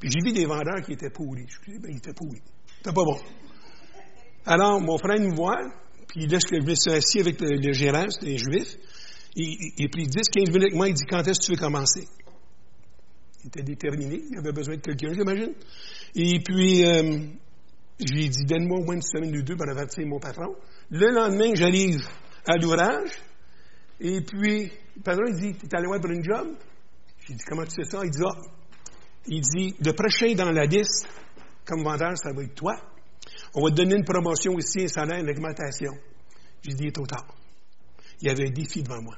[0.00, 1.46] Puis j'ai vu des vendeurs qui étaient pourris.
[1.48, 2.42] Je dit, ben, ils étaient pourris.
[2.76, 3.18] C'était pas bon.
[4.46, 5.58] Alors, mon frère me voit,
[6.06, 8.76] puis là, je me suis assis avec le, gérant, c'était un juif,
[9.38, 11.58] et, et, puis 10, 15 minutes avec moi, il dit, quand est-ce que tu veux
[11.58, 12.08] commencer?
[13.44, 15.54] Il était déterminé, il avait besoin de quelqu'un, j'imagine.
[16.16, 17.20] Et puis, euh,
[18.00, 20.56] je lui ai dit, donne-moi au moins une semaine ou deux pour avertir mon patron.
[20.90, 22.04] Le lendemain, j'arrive
[22.46, 23.10] à l'ouvrage,
[24.00, 26.56] et puis, le patron, il dit, t'es allé voir pour une job?
[27.26, 28.00] J'ai dit, comment tu sais ça?
[28.04, 28.40] Il dit, ah.
[29.28, 31.06] Il dit, le prochain dans la liste,
[31.64, 32.74] comme vendeur, ça va être toi.
[33.54, 35.92] On va te donner une promotion aussi, un salaire, une augmentation.
[36.62, 37.26] J'ai dit, il est trop tard.
[38.20, 39.16] Il y avait un défi devant moi.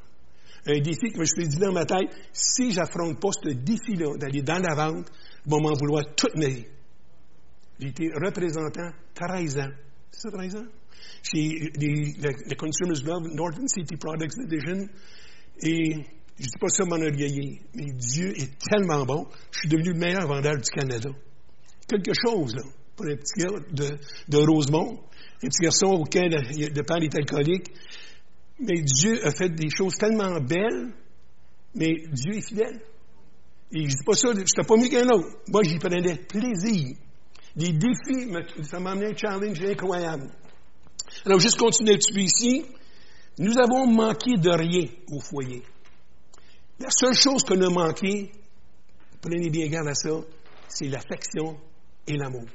[0.66, 4.16] Un défi que je me suis dit dans ma tête, si j'affronte pas ce défi-là,
[4.18, 5.11] d'aller dans la vente,
[5.46, 6.66] ils vont m'en vouloir toute ma vie.
[7.79, 9.70] J'ai été représentant 13 ans.
[10.11, 10.66] C'est ça, 13 ans?
[11.23, 14.87] Chez le, Consumers Love, Northern City Products Division.
[15.62, 15.92] Et
[16.40, 19.99] je ne dis pas ça m'enorgueillir, mais Dieu est tellement bon, je suis devenu le
[19.99, 21.11] meilleur vendeur du Canada.
[21.87, 22.62] Quelque chose, là,
[22.96, 25.01] pour un petit gars de, de Rosemont,
[25.42, 27.70] un petit garçon auquel le père est alcoolique.
[28.61, 30.92] Mais Dieu a fait des choses tellement belles,
[31.75, 32.81] mais Dieu est fidèle.
[33.73, 35.29] Et je dis pas ça, je n'étais pas mieux qu'un autre.
[35.49, 36.96] Moi, j'y prenais plaisir.
[37.57, 40.31] Les défis, ça m'a amené un challenge incroyable.
[41.25, 42.66] Alors, juste continuer peu ici?
[43.38, 45.62] Nous avons manqué de rien au foyer.
[46.79, 48.31] La seule chose qu'on a manqué,
[49.20, 50.11] prenez bien garde à ça,
[50.68, 51.59] c'est l'affection
[52.07, 52.46] et l'amour.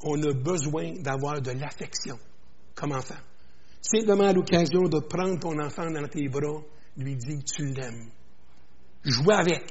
[0.00, 2.18] On a besoin d'avoir de l'affection
[2.74, 3.16] comme enfant.
[3.82, 6.62] Simplement à l'occasion de prendre ton enfant dans tes bras,
[6.96, 8.10] lui dire tu l'aimes.
[9.04, 9.64] Jouer avec.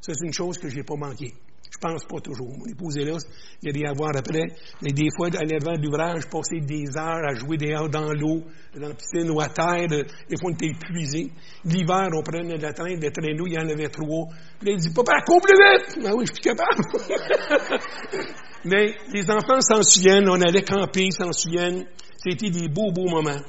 [0.00, 1.34] Ça, c'est une chose que je n'ai pas manqué.
[1.70, 2.56] Je pense pas toujours.
[2.56, 3.16] Mon épouse est là,
[3.60, 4.46] il y a des avoirs après.
[4.80, 8.88] Mais des fois, aller devant l'ouvrage, passer des heures à jouer dehors dans l'eau, dans
[8.88, 9.88] la piscine ou à terre.
[9.88, 11.30] Des fois, on était épuisé.
[11.64, 14.28] L'hiver, on prenait la traîne, des traîneaux, il y en avait trois.
[14.60, 15.98] Puis là, il dit, papa, cours plus vite!
[16.02, 16.84] Ben oui, je suis capable.
[18.64, 21.84] Mais les enfants s'en souviennent, on allait camper, s'en souviennent.
[22.24, 23.42] C'était des beaux, beaux moments.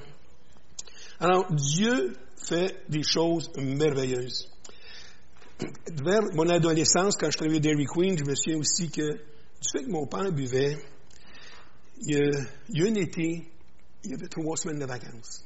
[1.20, 4.52] Alors, Dieu fait des choses merveilleuses
[6.04, 9.84] vers mon adolescence, quand je travaillais Dairy Queen, je me souviens aussi que du fait
[9.84, 10.78] que mon père buvait,
[12.02, 12.18] il
[12.70, 13.48] y a, un été,
[14.04, 15.46] il y avait trois semaines de vacances.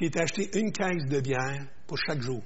[0.00, 2.42] Il s'est acheté une caisse de bière pour chaque jour.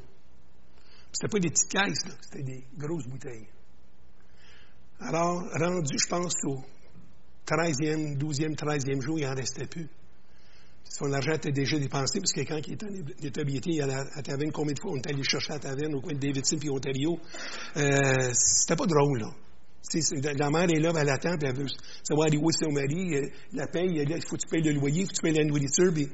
[1.13, 3.49] C'était pas des petites caisses, c'était des grosses bouteilles.
[4.99, 6.65] Alors, rendu, je pense, au
[7.47, 9.89] 13e, 12e, 13e jour, il n'en restait plus.
[10.89, 14.23] Son argent était déjà dépensé, parce que quand il était en ébriété, il allait à
[14.23, 16.71] Taverne, combien de fois on est allé chercher à Taverne au coin de Davidson puis
[16.71, 17.19] Ontario?
[17.77, 19.31] Euh, c'était pas drôle, là.
[20.39, 21.67] la mère est là, elle attend, puis elle veut
[22.03, 25.03] savoir où est son mari, euh, la paye, il faut que tu payes le loyer,
[25.03, 25.93] il faut que tu payes la nourriture.
[25.93, 26.09] Puis,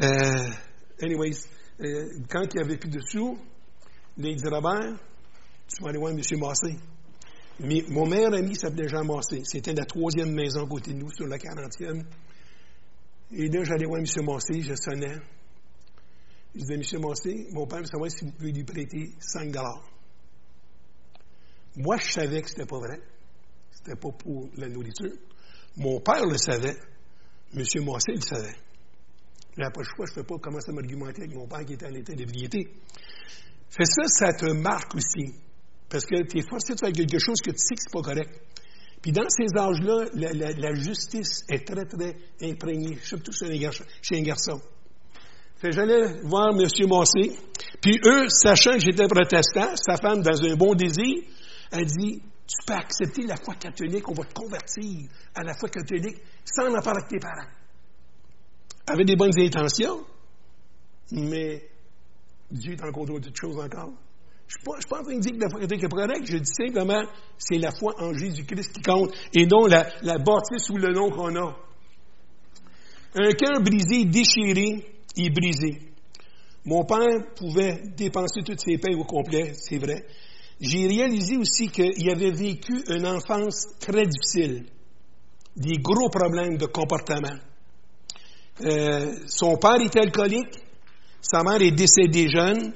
[0.00, 0.50] euh,
[1.02, 1.36] anyways,
[1.80, 3.38] euh, quand il n'y avait plus de sous,
[4.18, 4.98] il dit Robert,
[5.68, 6.20] tu vas aller voir M.
[6.38, 6.76] Massé.
[7.62, 9.42] Mais mon meilleur ami s'appelait Jean Massé.
[9.44, 12.04] C'était la troisième maison à côté de nous, sur la 40e.
[13.32, 14.24] Et là, j'allais voir M.
[14.24, 15.18] Massé, je sonnais.
[16.54, 19.54] Je disais, Monsieur Massé, mon père veut savoir si vous pouvez lui prêter 5
[21.76, 22.98] Moi, je savais que c'était pas vrai.
[23.72, 25.12] C'était pas pour la nourriture.
[25.76, 26.76] Mon père le savait.
[27.52, 28.56] Monsieur Massé le savait.
[29.58, 31.90] Mais après, je ne peux pas commencer à m'argumenter avec mon père qui était à
[31.90, 32.72] l'état d'ébriété.
[33.68, 35.34] Fait ça, ça te marque aussi.
[35.90, 38.02] Parce que tu es forcé de faire quelque chose que tu sais que c'est pas
[38.02, 38.40] correct.
[39.02, 43.68] Puis dans ces âges-là, la, justice est très, très imprégnée, surtout chez,
[44.02, 44.60] chez un garçon.
[45.56, 46.66] Fait j'allais voir M.
[46.88, 47.36] Massé,
[47.82, 51.22] puis eux, sachant que j'étais protestant, sa femme, dans un bon désir,
[51.72, 55.68] a dit, tu peux accepter la foi catholique, on va te convertir à la foi
[55.68, 57.48] catholique sans en parler avec tes parents.
[58.86, 60.04] Avec des bonnes intentions,
[61.12, 61.68] mais
[62.50, 63.92] Dieu est en contrôle de toutes choses encore.
[64.50, 66.50] Je ne suis pas en train de dire que la foi est correcte, je dis
[66.52, 67.04] simplement
[67.38, 71.08] c'est la foi en Jésus-Christ qui compte et non la, la bâtisse ou le nom
[71.10, 71.56] qu'on a.
[73.14, 74.84] Un cœur brisé, déchiré
[75.16, 75.78] et brisé.
[76.64, 80.04] Mon père pouvait dépenser toutes ses payes au complet, c'est vrai.
[80.60, 84.66] J'ai réalisé aussi qu'il avait vécu une enfance très difficile,
[85.56, 87.38] des gros problèmes de comportement.
[88.62, 90.58] Euh, son père était alcoolique,
[91.20, 92.74] sa mère est décédée jeune,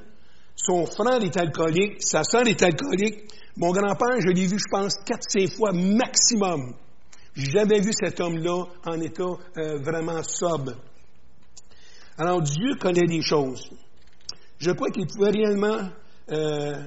[0.55, 3.23] son frère est alcoolique, sa sœur est alcoolique.
[3.57, 6.73] Mon grand-père, je l'ai vu, je pense, quatre, cinq fois maximum.
[7.35, 9.23] J'ai jamais vu cet homme-là en état
[9.57, 10.73] euh, vraiment sobre.
[12.17, 13.69] Alors, Dieu connaît des choses.
[14.57, 15.89] Je crois qu'il pouvait réellement,
[16.31, 16.83] euh,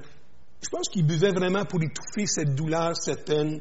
[0.63, 3.61] je pense qu'il buvait vraiment pour étouffer cette douleur, cette peine.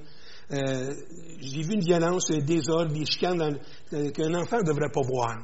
[0.52, 0.94] Euh,
[1.42, 3.60] j'ai vu une violence, un désordre, des chicanes
[3.92, 5.36] qu'un enfant ne devrait pas voir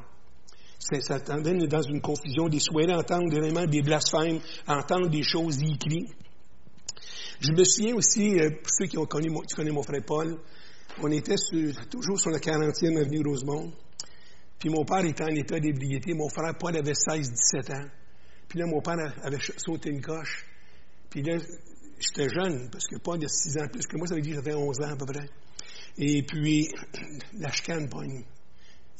[1.00, 6.10] ça t'amène dans une confusion, des soirées, entendre vraiment des blasphèmes, entendre des choses écrites.
[7.40, 10.38] Je me souviens aussi, euh, pour ceux qui ont connu, tu connais mon frère Paul,
[11.02, 11.34] on était
[11.90, 13.72] toujours sur la 40e avenue Rosemont.
[14.58, 16.14] Puis mon père était en état d'ébriété.
[16.14, 17.88] Mon frère Paul avait 16-17 ans.
[18.48, 20.46] Puis là, mon père avait sauté une coche.
[21.10, 21.38] Puis là,
[21.98, 24.42] j'étais jeune, parce que Paul a 6 ans plus que moi, ça veut dire que
[24.44, 25.28] j'avais 11 ans à peu près.
[25.98, 26.68] Et puis,
[27.38, 28.24] la chicane pogne.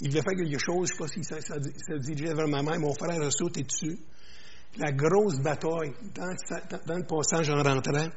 [0.00, 2.62] Il devait faire quelque chose, je ne sais pas si ça, ça, dirigeait vers ma
[2.62, 3.98] mère, mon frère a sauté dessus.
[4.76, 8.08] La grosse bataille, dans, le passage en rentrant,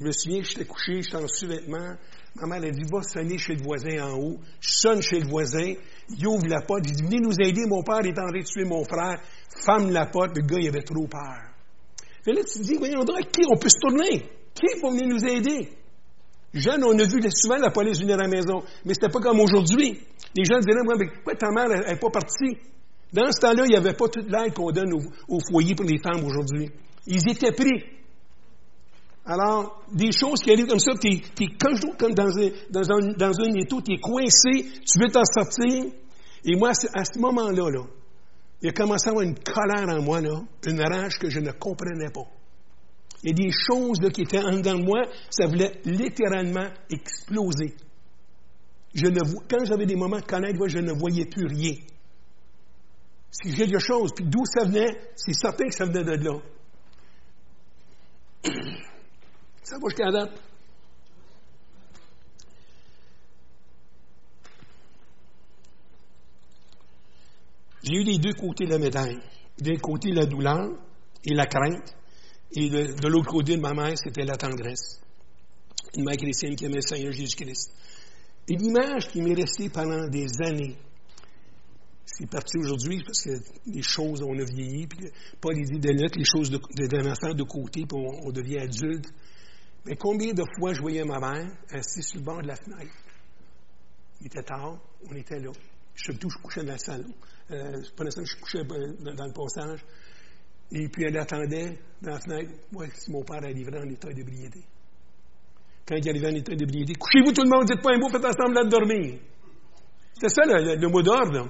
[0.00, 1.96] je me souviens, j'étais couché, j'étais en sous-vêtements.
[2.36, 4.38] Ma mère a dit, va sonner chez le voisin en haut.
[4.60, 5.74] Je sonne chez le voisin,
[6.08, 8.42] il ouvre la porte, il dit, venez nous aider, mon père est en train de
[8.42, 9.20] tuer mon frère.
[9.66, 11.52] Femme la porte, le gars, il avait trop peur.
[12.26, 14.30] Mais là, tu te dis, voyons donc, qui on peut se tourner?
[14.54, 15.68] Qui pour venir nous aider?
[16.54, 19.40] Jeune, on a vu souvent la police venir à la maison, mais c'était pas comme
[19.40, 20.00] aujourd'hui.
[20.34, 22.56] Les gens disaient, mais pourquoi ta mère n'est pas partie?
[23.12, 24.92] Dans ce temps-là, il n'y avait pas toute l'aide qu'on donne
[25.28, 26.70] au, foyer pour les femmes aujourd'hui.
[27.06, 27.84] Ils étaient pris.
[29.24, 31.22] Alors, des choses qui arrivent comme ça, tu es,
[31.58, 35.84] comme dans un, dans un, dans un étau, tu es coincé, tu veux t'en sortir.
[36.44, 37.84] Et moi, à ce moment-là, là,
[38.62, 41.52] il a commencé à avoir une colère en moi, là, une rage que je ne
[41.52, 42.26] comprenais pas.
[43.22, 47.74] Il y a des choses qui étaient en dedans de moi, ça voulait littéralement exploser.
[48.94, 51.74] Je ne, quand j'avais des moments de connaître, je ne voyais plus rien.
[53.44, 56.38] J'ai quelque chose, puis d'où ça venait, c'est certain que ça venait de là.
[59.62, 60.30] Ça va jusqu'à date.
[67.82, 69.18] J'ai eu les deux côtés de la médaille.
[69.60, 70.70] D'un côté, la douleur
[71.24, 71.94] et la crainte.
[72.52, 75.00] Et de, l'autre côté de ma mère, c'était la tendresse.
[75.94, 77.72] Une mère chrétienne qui aimait le Seigneur Jésus-Christ.
[78.48, 80.76] Et l'image qui m'est restée pendant des années,
[82.06, 83.30] c'est parti aujourd'hui parce que
[83.66, 87.42] les choses, on a vieilli, puis pas l'idée de mettre les choses d'un enfant de
[87.42, 89.06] côté, puis on, devient adulte.
[89.84, 92.92] Mais combien de fois je voyais ma mère assise sur le bord de la fenêtre?
[94.20, 95.52] Il était tard, on était là.
[95.94, 97.04] Surtout, je couchais dans la salle.
[97.50, 99.84] Euh, pas nécessairement je couchais euh, dans le passage.
[100.72, 104.60] Et puis elle attendait dans la fenêtre, moi, si mon père arriverait en état d'ébriété.
[105.86, 108.24] Quand il arrivait en état d'ébriété, couchez-vous tout le monde, dites pas un mot, faites
[108.24, 109.18] ensemble là de dormir.
[110.12, 111.48] C'était ça le, mot d'ordre.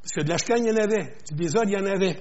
[0.00, 1.16] Parce que de la chicane, il y en avait.
[1.28, 2.18] Du désordre, il y en avait.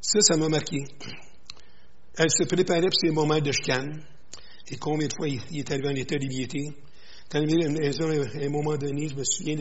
[0.00, 0.84] Ça, ça m'a marqué.
[2.18, 4.02] Elle se préparait pour ses moments de chicane.
[4.70, 6.74] Et combien de fois il, il est arrivé en état d'ébriété?
[7.30, 9.56] Quand il la maison, à un moment donné, je me souviens,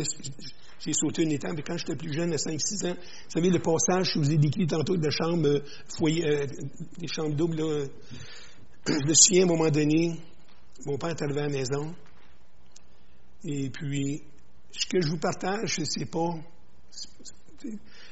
[0.80, 3.60] j'ai sauté une étape, mais quand j'étais plus jeune, à 5-6 ans, vous savez, le
[3.60, 6.45] passage, je vous ai décrit tantôt de chambre, euh, foyer, euh,
[6.97, 7.86] des chambres doubles, là,
[8.88, 10.17] je me souviens, à un moment donné,
[10.86, 11.93] mon père est arrivé à la maison,
[13.43, 14.23] et puis,
[14.71, 16.36] ce que je vous partage, je ne sais pas,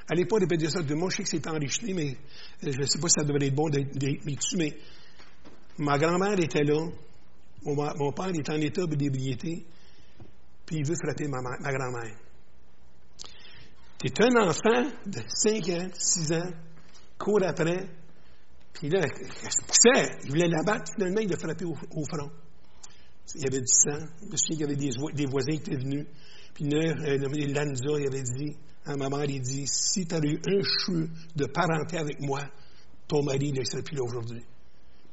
[0.09, 2.17] allez pas répéter ça de moi, je sais que c'est enrichi, mais
[2.63, 4.75] euh, je ne sais pas si ça devrait être bon d'être dessus, mais
[5.77, 6.89] ma grand-mère était là,
[7.65, 9.65] mon, père est en état d'ébriété.
[10.65, 12.15] puis il veut frapper ma, grand-mère.
[13.97, 16.51] Tu un enfant de 5 ans, 6 ans,
[17.17, 17.87] court après,
[18.73, 22.29] puis là, poussait, il voulait l'abattre, finalement, il l'a frappé au, front.
[23.33, 24.05] Il y avait du sang.
[24.21, 26.05] Je me souviens qu'il y avait des, voisins qui étaient venus.
[26.53, 30.29] Puis là, euh, Lanza, il avait dit à ma mère, il dit, si tu avais
[30.29, 32.41] eu un chou de parenté avec moi,
[33.07, 34.43] ton mari ne serait plus là aujourd'hui.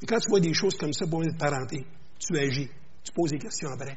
[0.02, 1.86] Et quand tu vois des choses comme ça, pour de parenté,
[2.26, 2.68] tu agis.
[3.04, 3.96] Tu poses des questions après.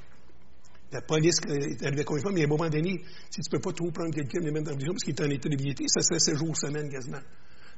[0.91, 3.73] La police est arrivée fois, mais à un moment donné, si tu ne peux pas
[3.73, 6.19] trop prendre quelqu'un, le mettre dans prison parce qu'il est en état d'ébriété, ça serait
[6.19, 7.19] 7 jours, semaine quasiment.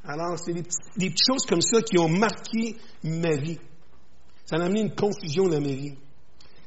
[0.03, 3.60] Alors, c'est des, petites choses comme ça qui ont marqué ma vie.
[4.45, 5.95] Ça a amené une confusion dans ma vie.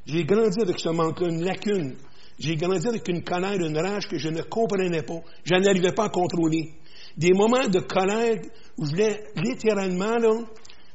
[0.06, 1.94] J'ai grandi avec ce manque une lacune.
[2.38, 5.20] J'ai grandi avec une colère, une rage que je ne comprenais pas.
[5.44, 6.74] Je n'arrivais pas à contrôler.
[7.16, 8.40] Des moments de colère
[8.76, 10.32] où je voulais littéralement, là,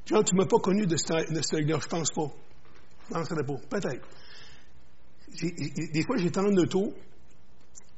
[0.05, 2.31] genre, tu ne m'as pas connu de ce, de là je pense pas.
[3.09, 3.57] Ne penserais pas.
[3.69, 4.07] Peut-être.
[5.93, 6.93] Des fois, j'étais en auto,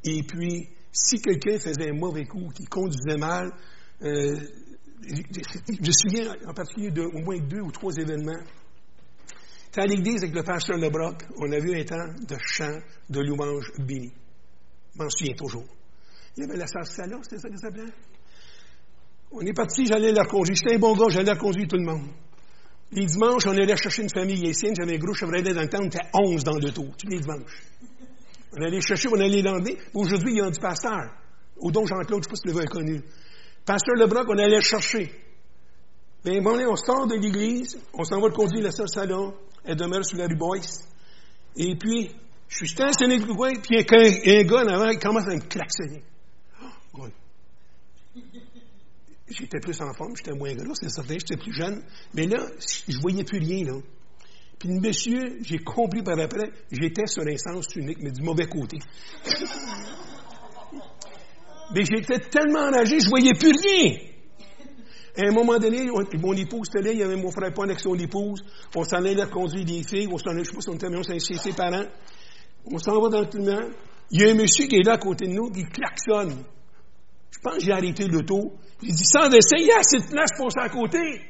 [0.03, 3.51] et puis, si quelqu'un faisait un mauvais coup, qui conduisait mal,
[4.01, 4.39] euh,
[5.03, 8.43] je me souviens en particulier de au moins deux ou trois événements.
[9.65, 12.77] C'était à l'église avec le pasteur Lebrock, on a vu un temps de chant,
[13.09, 14.11] de louange béni.
[14.95, 15.65] Je m'en souviens toujours.
[16.35, 17.67] Il y avait la salle Salah, c'était ça que ça?
[19.31, 20.55] On est parti, j'allais la conduire.
[20.55, 22.07] J'étais un bon gars, j'allais la conduire tout le monde.
[22.91, 24.73] Les dimanches, on allait chercher une famille haïtienne.
[24.75, 27.19] J'avais un gros Chevrolet dans le temps, on était 11 dans le tour, tous les
[27.19, 27.61] dimanches.
[28.57, 29.77] On allait chercher, on allait l'emmener.
[29.93, 31.11] Aujourd'hui, il y a un du pasteur.
[31.57, 33.03] Au don Jean-Claude, je ne sais pas si tu l'avais connu.
[33.65, 35.11] Pasteur Lebrock, on allait chercher.
[36.23, 39.33] Bien, bon, on sort de l'église, on s'en va le conduire la sœur Salon,
[39.65, 40.87] elle demeure sur la rue Boyce.
[41.55, 42.09] Et puis,
[42.47, 45.41] je suis stationné du coin, puis a un, gars en avant, il commence à me
[45.41, 46.03] klaxonner.
[46.93, 47.07] Oh,
[49.29, 51.83] J'étais plus en forme, j'étais moins gros, c'est certain, j'étais plus jeune.
[52.13, 52.45] Mais là,
[52.87, 53.73] je voyais plus rien, là.
[54.57, 58.79] Puis monsieur, j'ai compris par après, j'étais sur un sens unique, mais du mauvais côté.
[61.75, 63.97] mais j'étais tellement enragé, je voyais plus rien.
[65.17, 65.87] À un moment donné,
[66.19, 68.43] mon épouse était là, il y avait mon frère pas avec son épouse.
[68.75, 70.87] On s'en allait conduire des filles, on s'en allait, je sais pas si on était,
[70.87, 71.85] on s'en ses parents.
[72.71, 73.73] On s'en va dans le monde.
[74.11, 76.43] Il y a un monsieur qui est là à côté de nous, qui klaxonne.
[77.31, 78.53] Je pense que j'ai arrêté l'auto.
[78.81, 81.21] J'ai dit, sans essai, il y a de place pour ça à côté.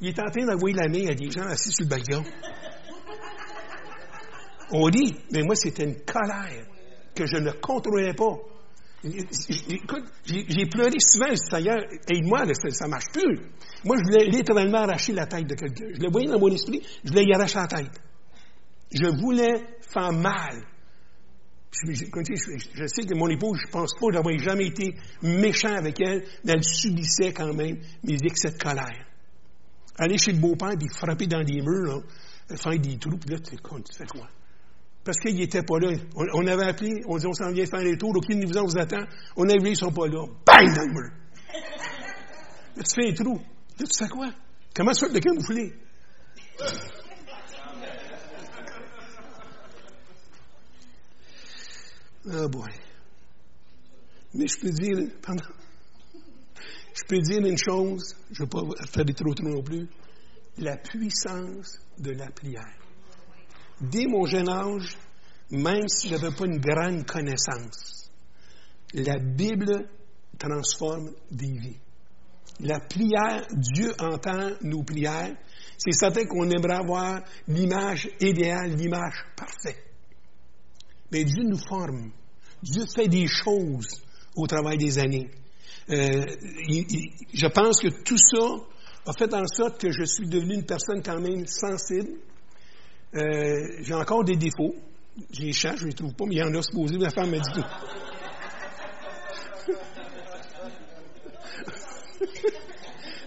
[0.00, 2.24] Il est en train d'envoyer la main à des gens assis sur le balcon.
[4.70, 6.66] On dit, mais moi, c'était une colère
[7.14, 8.36] que je ne contrôlais pas.
[9.04, 13.38] Écoute, j'ai pleuré souvent, je Seigneur, aide-moi, ça ne marche plus.
[13.84, 15.86] Moi, je voulais littéralement arracher la tête de quelqu'un.
[15.92, 18.00] Je le voyais dans mon esprit, je voulais y arracher la tête.
[18.92, 20.62] Je voulais faire mal.
[21.72, 26.52] Je, sais que mon épouse, je pense pas d'avoir jamais été méchant avec elle, mais
[26.52, 29.06] elle subissait quand même mes excès de colère.
[29.98, 32.02] Aller chez le beau-père, puis frapper dans les murs,
[32.48, 34.28] là, faire des trous, puis là, tu fais quoi?
[35.04, 35.96] Parce qu'il n'était pas là.
[36.14, 38.78] On, avait appelé, on dit on s'en vient faire les tours, aucun de vous vous
[38.78, 39.04] attend.
[39.36, 40.26] On a vu, ils sont pas là.
[40.46, 41.10] Bang dans le mur!
[42.76, 43.38] là, tu fais un trou.
[43.78, 44.30] Là, tu fais quoi?
[44.74, 45.72] Comment ça fait de camoufler?
[52.30, 52.70] Ah, boy.
[54.34, 55.42] Mais je peux dire, pendant,
[56.94, 59.88] je peux dire une chose, je ne vais pas faire des trop non plus,
[60.58, 62.78] la puissance de la prière.
[63.80, 64.96] Dès mon jeune âge,
[65.50, 68.10] même si je n'avais pas une grande connaissance,
[68.94, 69.88] la Bible
[70.38, 71.78] transforme des vies.
[72.60, 75.34] La prière, Dieu entend nos prières.
[75.78, 79.91] C'est certain qu'on aimerait avoir l'image idéale, l'image parfaite.
[81.12, 82.10] Mais Dieu nous forme.
[82.62, 84.02] Dieu fait des choses
[84.34, 85.30] au travail des années.
[85.90, 86.24] Euh,
[87.34, 88.56] je pense que tout ça
[89.04, 92.14] a fait en sorte que je suis devenu une personne quand même sensible.
[93.14, 94.74] Euh, j'ai encore des défauts.
[95.30, 96.96] J'ai les cherche, je les trouve pas, mais il y en a supposé.
[96.96, 97.60] La femme m'a dit tout.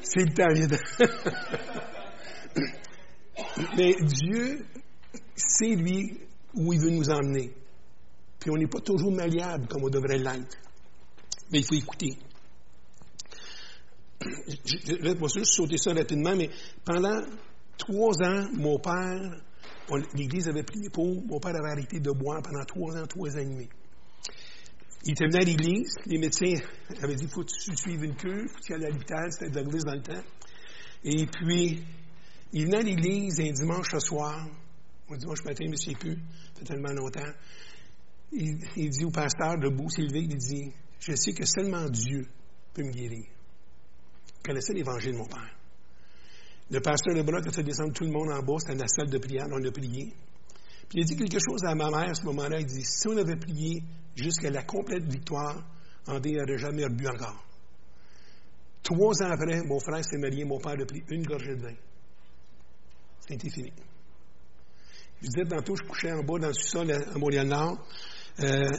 [0.01, 0.47] C'est le temps.
[3.77, 4.65] mais Dieu
[5.35, 6.17] sait, lui,
[6.55, 7.53] où il veut nous emmener.
[8.45, 10.55] Puis on n'est pas toujours malléable comme on devrait l'être.
[11.51, 12.15] Mais il faut écouter.
[14.21, 16.51] Je ne vais juste sauter ça rapidement, mais
[16.85, 17.21] pendant
[17.75, 19.41] trois ans, mon père,
[20.13, 23.39] l'Église avait pris pour, mon père avait arrêté de boire pendant trois ans, trois ans
[23.39, 23.67] et demi.
[25.05, 26.53] Il était venu à l'église, les médecins
[27.01, 29.49] avaient dit, faut que tu suives une cure, faut que tu ailles à l'hôpital, c'était
[29.49, 30.23] de l'église dans le temps.
[31.03, 31.83] Et puis,
[32.53, 34.47] il venait à l'église un dimanche soir,
[35.09, 37.31] un dimanche matin, mais c'est plus, ça fait tellement longtemps
[38.31, 42.27] il, dit au pasteur debout, s'est levé, il dit Je sais que seulement Dieu
[42.73, 43.25] peut me guérir.
[44.37, 45.55] Il connaissait l'évangile de mon père.
[46.71, 49.17] Le pasteur Leblanc a fait descendre tout le monde en bas, c'était la salle de
[49.17, 50.13] prière, on a prié.
[50.89, 52.59] Puis il a dit quelque chose à ma mère à ce moment-là.
[52.59, 53.83] Il dit Si on avait prié
[54.15, 55.63] jusqu'à la complète victoire,
[56.07, 57.43] André n'aurait jamais rebu encore.
[58.83, 61.73] Trois ans après, mon frère s'est marié, mon père a pris une gorgée de vin.
[63.27, 63.73] C'était fini.
[65.21, 67.79] Je disais tantôt, je couchais en bas dans le sous-sol à Montréal-Nord.
[68.41, 68.69] Euh,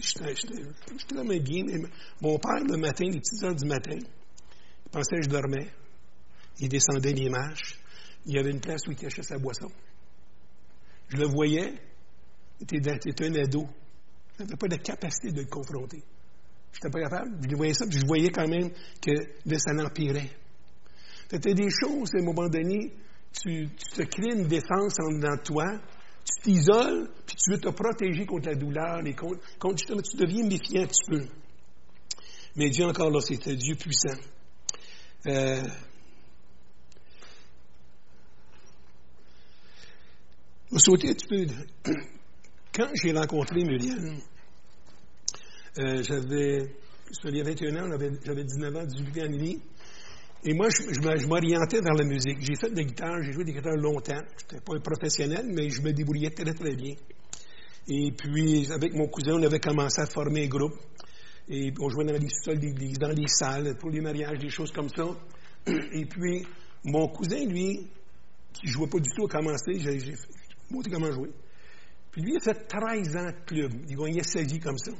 [0.00, 1.88] J'étais mes bien, mais
[2.20, 5.68] mon père, le matin, les petites heures du matin, il pensait que je dormais.
[6.60, 7.78] Il descendait les marches.
[8.26, 9.68] Il y avait une place où il cachait sa boisson.
[11.08, 11.74] Je le voyais.
[12.60, 13.66] Il était un ado.
[14.38, 16.02] Je n'avais pas de capacité de le confronter.
[16.72, 17.48] Je n'étais pas capable.
[17.48, 18.70] Je voyais ça, puis je voyais quand même
[19.00, 19.10] que
[19.46, 20.30] là, ça l'empirait.
[21.30, 22.92] C'était des choses, à un moment donné,
[23.32, 25.64] tu, te crées une défense en toi,
[26.24, 29.40] tu t'isoles, puis tu veux te protéger contre la douleur, et contre,
[29.76, 31.26] tu deviens méfiant un petit peu.
[32.56, 34.16] Mais Dieu encore là, c'était Dieu puissant.
[35.26, 35.62] Euh,
[40.70, 41.92] je vais sauter un petit peu.
[42.74, 44.18] Quand j'ai rencontré Muriel,
[45.78, 46.74] euh, j'avais,
[47.24, 49.62] il y a 21 ans, j'avais 19 ans, 18 ans et demi.
[50.46, 52.38] Et moi, je, m'orientais vers la musique.
[52.40, 54.20] J'ai fait de la guitare, j'ai joué des guitares longtemps.
[54.36, 56.94] Je n'étais pas un professionnel, mais je me débrouillais très, très bien.
[57.88, 60.74] Et puis, avec mon cousin, on avait commencé à former un groupe.
[61.48, 64.90] Et on jouait dans les sols dans les salles, pour les mariages, des choses comme
[64.90, 65.06] ça.
[65.66, 66.46] Et puis,
[66.84, 67.88] mon cousin, lui,
[68.52, 70.14] qui ne jouait pas du tout, a commencé, j'ai
[70.70, 71.30] montré comment jouer.
[72.10, 73.72] Puis lui, il a fait 13 ans de club.
[73.88, 74.92] Il gagnait sa vie comme ça.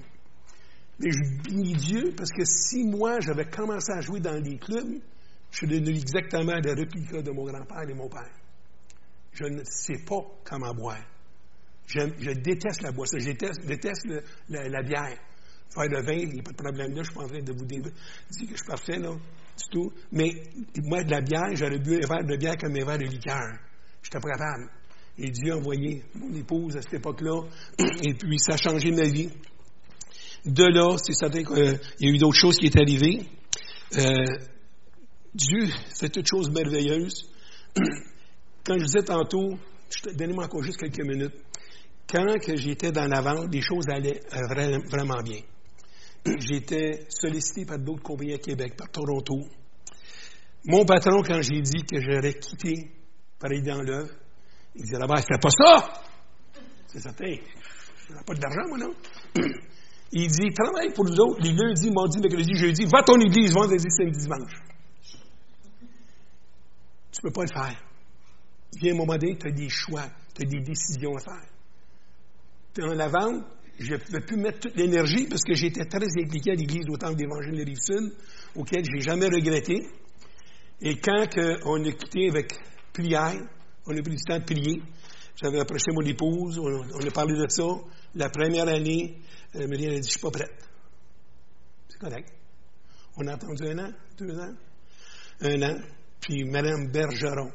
[0.99, 5.01] Mais je bénis Dieu parce que si moi, j'avais commencé à jouer dans des clubs,
[5.57, 8.31] suis devenu exactement le réplica de mon grand-père et mon père.
[9.33, 11.03] Je ne sais pas comment boire.
[11.87, 13.19] Je, déteste la boisson.
[13.19, 14.07] Je déteste,
[14.49, 15.19] la, bière.
[15.75, 17.03] Faire le vin, il n'y a pas de problème là.
[17.03, 17.91] Je suis pas en train de vous dire que
[18.39, 19.93] je suis parfait, là, du tout.
[20.13, 20.31] Mais
[20.85, 23.59] moi, de la bière, j'aurais bu un verre de bière comme un verre de liqueur.
[24.03, 24.55] Je n'étais pas.
[25.19, 27.43] Et Dieu a envoyé mon épouse à cette époque-là.
[28.03, 29.31] Et puis, ça a changé ma vie.
[30.45, 33.27] De là, c'est certain qu'il y a eu d'autres choses qui sont arrivées.
[33.97, 34.25] Euh,
[35.35, 35.69] Dieu
[35.99, 37.31] fait toutes choses merveilleuses.
[38.65, 39.59] Quand je disais tantôt,
[40.15, 41.35] donnez-moi encore juste quelques minutes,
[42.07, 44.21] quand j'étais dans la vente, les choses allaient
[44.91, 45.41] vraiment bien.
[46.39, 49.35] J'étais sollicité par d'autres compagnies à Québec, par Toronto.
[50.67, 52.91] Mon patron, quand j'ai dit que j'aurais quitté
[53.39, 54.11] pour aller dans l'œuvre,
[54.75, 56.03] il disait là-bas, fais pas ça!
[56.87, 57.35] C'est certain.
[58.09, 58.95] Je n'ai pas d'argent, moi, non?
[60.13, 63.53] Il dit, travaille pour nous autres les lundis, mardi, mercredi, jeudi, va à ton église
[63.53, 64.74] vendredi, samedi, dimanche.
[67.15, 67.81] Tu ne peux pas le faire.
[68.73, 70.05] Il y a un moment donné, tu as des choix,
[70.35, 71.49] tu as des décisions à faire.
[72.77, 73.45] Dans la vente,
[73.79, 76.97] je ne pouvais plus mettre toute l'énergie parce que j'étais très impliqué à l'Église au
[76.97, 78.13] Temple d'Évangile de Rive-Sud,
[78.57, 79.87] auquel je n'ai jamais regretté.
[80.81, 81.29] Et quand
[81.67, 82.53] on a quitté avec
[82.93, 83.41] prière,
[83.87, 84.83] on a pris du temps de prier,
[85.41, 87.65] j'avais approché mon épouse, on, a parlé de ça.
[88.17, 89.21] La première année,
[89.55, 90.69] euh, Marie a dit, je ne suis pas prête.
[91.89, 92.29] C'est correct.
[93.17, 94.55] On a attendu un an, deux ans,
[95.43, 95.77] un an.
[96.25, 97.53] Puis Mme Bergeron,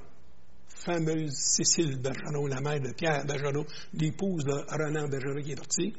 [0.68, 5.94] fameuse Cécile Bergeron, la mère de Pierre Bergeron, l'épouse de Renan Bergeron qui est parti,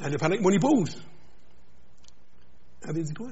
[0.00, 0.96] elle a parlé avec mon épouse.
[2.82, 3.30] Elle avait dit quoi?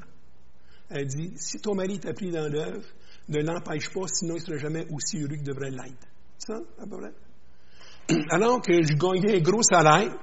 [0.90, 2.84] Elle dit, si ton mari t'a pris dans l'œuvre,
[3.30, 6.06] ne l'empêche pas, sinon il ne sera jamais aussi heureux qu'il devrait l'être.
[6.36, 8.14] Ça, à peu près.
[8.30, 10.14] Alors que je gagnais un gros salaire,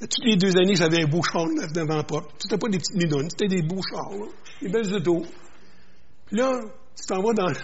[0.00, 2.30] toutes les deux années, j'avais un beau char neuf devant la porte.
[2.38, 4.10] C'était pas des petites midounes, c'était des beaux chars,
[4.62, 5.26] des belles autos.
[6.24, 6.58] Puis là,
[6.96, 7.54] tu t'en vas dans le...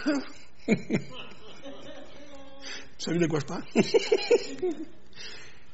[2.98, 3.62] Vous savez de quoi je parle?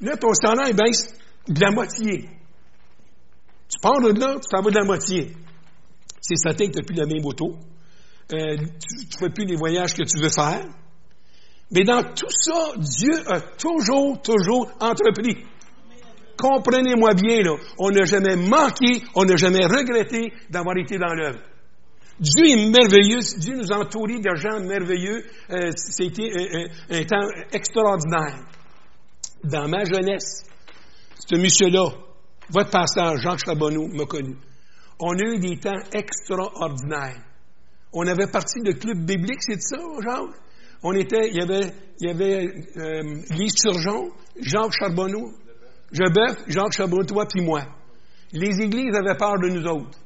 [0.00, 1.14] là, ton salaire baisse
[1.48, 2.28] de la moitié.
[3.68, 5.32] Tu pars de là, tu t'en vas de la moitié.
[6.20, 7.56] C'est certain que tu n'as plus la même auto.
[8.32, 10.64] Euh, tu ne fais plus les voyages que tu veux faire.
[11.70, 15.44] Mais dans tout ça, Dieu a toujours, toujours entrepris.
[16.36, 21.38] Comprenez-moi bien, là, on n'a jamais manqué, on n'a jamais regretté d'avoir été dans l'œuvre.
[22.22, 25.24] Dieu est merveilleux, Dieu nous a entourés de gens merveilleux.
[25.50, 28.38] Euh, C'était un, un, temps extraordinaire.
[29.42, 30.44] Dans ma jeunesse,
[31.18, 31.88] ce monsieur-là,
[32.48, 34.36] votre pasteur Jacques Charbonneau m'a connu.
[35.00, 37.24] On a eu des temps extraordinaires.
[37.92, 40.36] On avait parti de club biblique, c'est ça, Jacques?
[40.84, 42.46] On était, il y avait, il y avait
[42.76, 44.02] euh,
[44.40, 45.32] Jacques Charbonneau,
[45.90, 47.62] Jebœuf, Jacques Charbonneau, toi puis moi.
[48.32, 49.98] Les églises avaient peur de nous autres.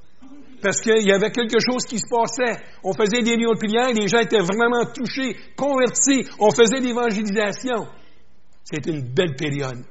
[0.63, 2.63] Parce qu'il y avait quelque chose qui se passait.
[2.83, 6.27] On faisait des réunions de prière, les gens étaient vraiment touchés, convertis.
[6.39, 7.87] On faisait l'évangélisation.
[8.65, 9.85] C'était une belle période.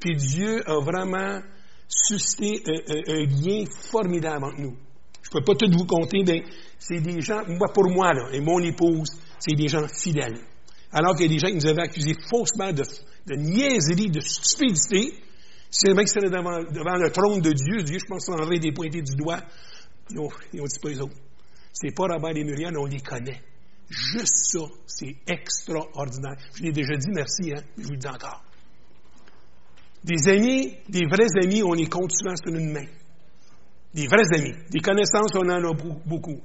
[0.00, 1.40] Puis Dieu a vraiment
[1.88, 4.76] suscité un, lien formidable entre nous.
[5.22, 6.42] Je ne peux pas tout vous compter, mais
[6.78, 10.38] c'est des gens, moi pour moi, et mon épouse, c'est des gens fidèles.
[10.92, 12.82] alors qu'il y a des gens qui nous avaient accusés faussement de,
[13.36, 15.14] niaiserie, de stupidité.
[15.70, 17.82] C'est vrai que c'était devant, devant, le trône de Dieu.
[17.82, 19.40] Dieu, je pense qu'on aurait des pointés du doigt.
[20.10, 21.16] Ils ont, ils dit pas les autres.
[21.72, 23.40] C'est pas Robert et Muriel, on les connaît.
[23.88, 26.36] Juste ça, c'est extraordinaire.
[26.54, 28.42] Je l'ai déjà dit, merci, hein, je vous le dis encore.
[30.04, 32.86] Des amis, des vrais amis, on les compte souvent sur une main.
[33.94, 34.54] Des vrais amis.
[34.70, 36.40] Des connaissances, on en a beaucoup.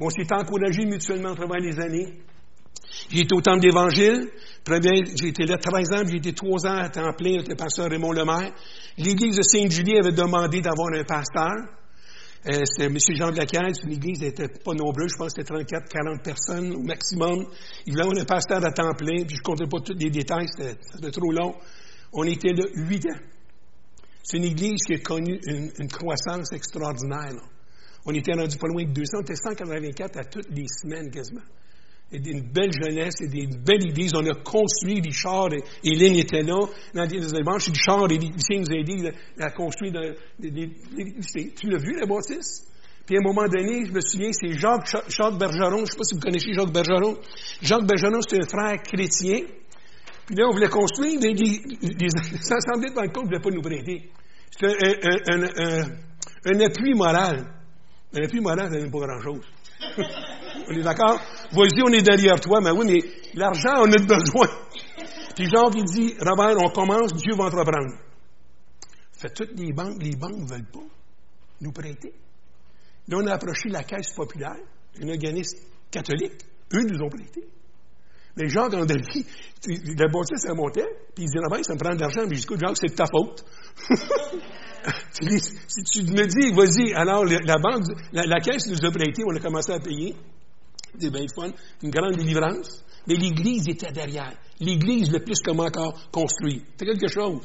[0.00, 2.12] On s'est encouragés mutuellement à travers les années.
[3.10, 4.28] J'ai été au temple d'Évangile.
[5.20, 7.88] J'ai été là 13 ans, j'ai été 3 ans à temps plein avec le pasteur
[7.88, 8.52] Raymond Lemaire.
[8.98, 11.52] L'Église de Saint-Julie avait demandé d'avoir un pasteur.
[12.44, 12.98] Euh, c'était M.
[13.16, 13.84] Jean de la Caisse.
[13.84, 15.12] L'église n'était pas nombreuse.
[15.12, 17.46] Je pense que c'était 34, 40 personnes au maximum.
[17.86, 19.24] Il voulait avoir un pasteur à temps plein.
[19.24, 20.46] Puis je ne comptais pas tous les détails.
[20.48, 21.54] C'était trop long.
[22.12, 23.20] On était là 8 ans.
[24.24, 27.34] C'est une église qui a connu une, croissance extraordinaire.
[28.06, 29.18] On était rendu pas loin de 200.
[29.18, 31.42] On était 184 à toutes les semaines quasiment
[32.12, 34.08] et une belle jeunesse et des belles idées.
[34.14, 36.60] On a construit, Richard et Hélène étaient là.
[36.94, 39.92] Dans les dimanches, Richard et Lucien nous a aidés à construire
[40.38, 40.70] des,
[41.56, 42.68] Tu l'as vu, la bâtisse?
[43.06, 45.96] Puis à un moment donné, je me souviens, c'est Jacques, Jacques Bergeron, je ne sais
[45.96, 47.16] pas si vous connaissez Jacques Bergeron.
[47.60, 49.40] Jacques Bergeron, c'est un frère chrétien.
[50.26, 54.10] Puis là, on voulait construire, les, assemblées de Pentecôte ne voulaient pas nous prêter.
[54.50, 54.76] C'était
[55.28, 55.88] un, un,
[56.44, 57.44] un, appui moral.
[58.14, 59.44] Un appui moral, ça n'est pas grand-chose.
[60.72, 61.20] on est d'accord?
[61.52, 63.00] Vas-y, on est derrière toi, mais oui, mais
[63.34, 64.48] l'argent, on a besoin.
[65.36, 67.94] Puis Jean qui dit, Robert, on commence, Dieu va entreprendre.
[69.12, 70.86] Fait toutes les banques, les banques ne veulent pas
[71.60, 72.12] nous prêter.
[73.08, 74.56] Là, on a approché la caisse populaire,
[75.00, 75.58] un organisme
[75.90, 76.44] catholique.
[76.74, 77.46] Eux nous ont prêté.
[78.36, 81.78] Mais Jean, quand il dit, la bâtisse, elle montait, puis il dit, Robert, ça me
[81.78, 82.22] prend de l'argent.
[82.28, 83.44] Mais je dis, Jean, c'est de ta faute.
[85.12, 89.40] si tu me dis, vas-y, alors la banque, la, caisse nous a prêté, on a
[89.40, 90.16] commencé à payer.
[90.92, 91.50] C'était bien fun,
[91.82, 92.84] une grande délivrance.
[93.06, 94.34] Mais l'Église était derrière.
[94.60, 96.62] L'Église, le plus comme encore construit.
[96.72, 97.40] C'était quelque chose.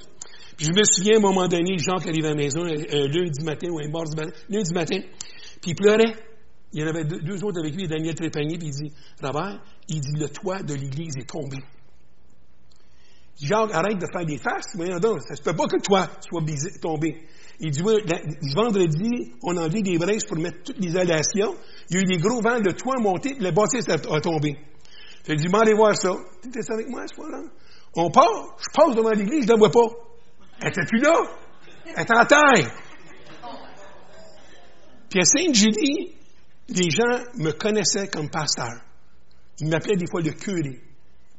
[0.56, 3.08] Puis je me souviens, à un moment donné, Jean qui arrive à la maison, un,
[3.08, 5.00] lundi matin ou un mardi matin, lundi matin,
[5.62, 6.16] puis il pleurait.
[6.74, 10.02] Il y en avait deux, autres avec lui, Daniel Trépanier, puis il dit, Robert, il
[10.02, 11.58] dit, le toit de l'Église est tombé.
[13.41, 14.75] Jacques, arrête de faire des faces.
[14.75, 16.41] Voyons donc, ça se peut pas que toi sois
[16.81, 17.21] tombé.
[17.59, 17.93] Il dit, oui,
[18.55, 21.55] vendredi, on a des braises pour mettre toute l'isolation.
[21.89, 24.55] Il y a eu des gros vents de toit montés, le bâtisse a, tombé.
[25.23, 26.15] Fait dit, allez voir ça.
[26.41, 27.41] Tu étais avec moi ce soir-là?
[27.95, 29.88] On part, je passe devant l'église, je ne la vois pas.
[30.61, 31.19] Elle n'était plus là.
[31.95, 32.67] Elle est en taille.
[35.09, 36.13] Puis à Sainte-Julie,
[36.69, 38.81] les gens me connaissaient comme pasteur.
[39.59, 40.79] Ils m'appelaient des fois le curé.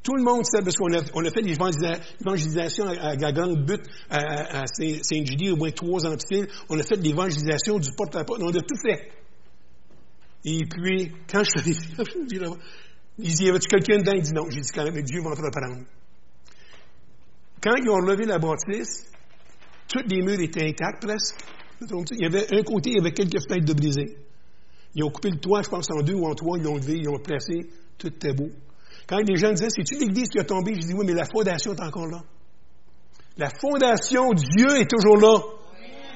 [0.08, 3.62] Tout le monde sait, parce qu'on a, on a fait des évangélisations à, à, grande
[3.66, 6.48] but à, à Saint-Julie, au moins trois ans de fil.
[6.70, 8.40] On a fait des évangélisations du porte-à-porte.
[8.42, 9.10] On a tout fait.
[10.46, 12.56] Et puis, quand je suis arrivé,
[13.18, 14.12] il dit, y avait-tu quelqu'un dedans?
[14.14, 14.48] Il dit non.
[14.48, 15.84] J'ai dit, quand même, Dieu va entreprendre.
[17.62, 19.12] Quand ils ont relevé la bâtisse,
[19.88, 21.36] tous les murs étaient intacts presque.
[21.82, 24.16] Il y avait un côté, il y avait quelques fenêtres de brisées.
[24.94, 26.94] Ils ont coupé le toit, je pense, en deux ou en trois, ils l'ont levé,
[26.94, 28.48] ils l'ont placé, tout était beau.
[29.08, 30.74] Quand les gens disaient, c'est-tu l'église qui a tombé?
[30.74, 32.22] Je dis, oui, mais la fondation est encore là.
[33.38, 35.40] La fondation, Dieu est toujours là.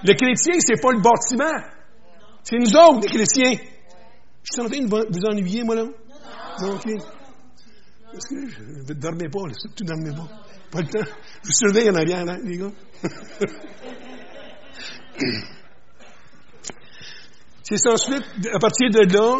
[0.05, 1.63] Le chrétien, c'est pas le bâtiment.
[2.43, 3.55] C'est nous autres, les chrétiens.
[4.43, 5.85] Je suis en train de vous ennuyer, moi, là?
[6.61, 6.75] Non.
[6.75, 6.87] OK.
[8.13, 9.55] Parce que je ne dormais pas, là.
[9.75, 10.29] Tu dormais pas.
[10.71, 11.11] Pas le temps.
[11.43, 12.73] Je vous surveille en arrière, là, les gars.
[17.63, 19.39] c'est ensuite, à partir de là,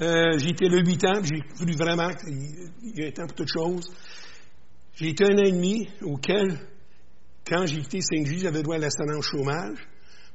[0.00, 3.36] euh, j'ai été là huit ans, j'ai voulu vraiment il y a un temps pour
[3.36, 3.92] toute chose.
[4.96, 6.58] J'ai été un an et demi auquel,
[7.46, 9.78] quand j'ai quitté Saint-Gilles, j'avais droit à l'assurance chômage.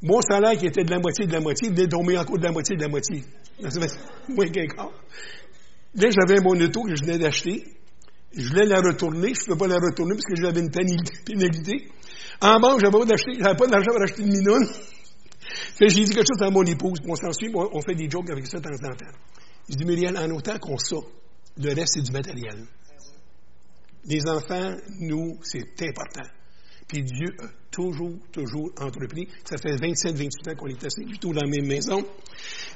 [0.02, 2.52] Mon salaire qui était de la moitié de la moitié, venait tomber encore de la
[2.52, 3.24] moitié de la moitié.
[4.30, 4.92] Moins qu'un quart.
[5.96, 7.66] Là, j'avais mon auto que je venais d'acheter.
[8.34, 9.34] Je voulais la retourner.
[9.34, 11.90] Je ne pouvais pas la retourner parce que j'avais une pénalité.
[12.42, 14.68] En banque, j'avais pas, pas d'argent pour acheter une minoune.
[15.82, 17.00] j'ai dit quelque chose à mon épouse.
[17.06, 19.18] On s'en suit, on fait des jokes avec ça de temps en temps.
[19.70, 20.98] Je dis, Muriel, en autant qu'on ça,
[21.58, 22.66] le reste, c'est du matériel.
[24.06, 26.28] Les enfants, nous, c'est important.
[26.88, 29.28] Puis Dieu a toujours, toujours entrepris.
[29.46, 32.00] Ça fait 27, 28 ans qu'on est assis du tout dans la même maison.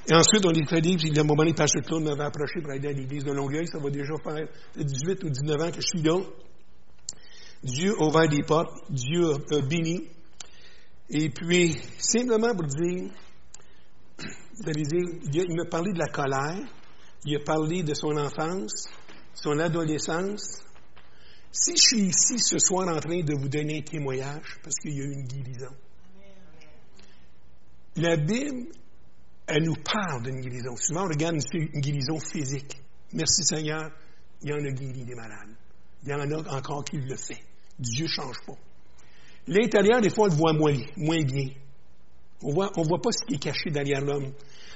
[0.07, 2.71] Et ensuite, on est allé, puis à un moment donné, Pasteur Claude m'avait approché pour
[2.71, 3.65] aller à l'église de Longueuil.
[3.67, 6.19] Ça va déjà faire 18 ou 19 ans que je suis là.
[7.63, 8.69] Dieu a ouvert des portes.
[8.91, 10.07] Dieu a béni.
[11.09, 13.09] Et puis, simplement pour dire,
[14.19, 16.59] vous allez dire, il m'a parlé de la colère.
[17.26, 18.88] Il a parlé de son enfance,
[19.34, 20.63] son adolescence.
[21.51, 24.93] Si je suis ici ce soir en train de vous donner un témoignage, parce qu'il
[24.93, 25.74] y a eu une guérison,
[27.95, 28.71] la Bible,
[29.47, 30.76] elle nous parle d'une guérison.
[30.76, 32.76] Souvent, on regarde une, guérison physique.
[33.13, 33.91] Merci Seigneur,
[34.41, 35.55] il y en a guéri des malades.
[36.03, 37.39] Il y en a encore qui le fait.
[37.78, 38.57] Dieu ne change pas.
[39.47, 41.49] L'intérieur, des fois, on le voit moins, bien.
[42.41, 44.32] On voit, on voit pas ce qui est caché derrière l'homme.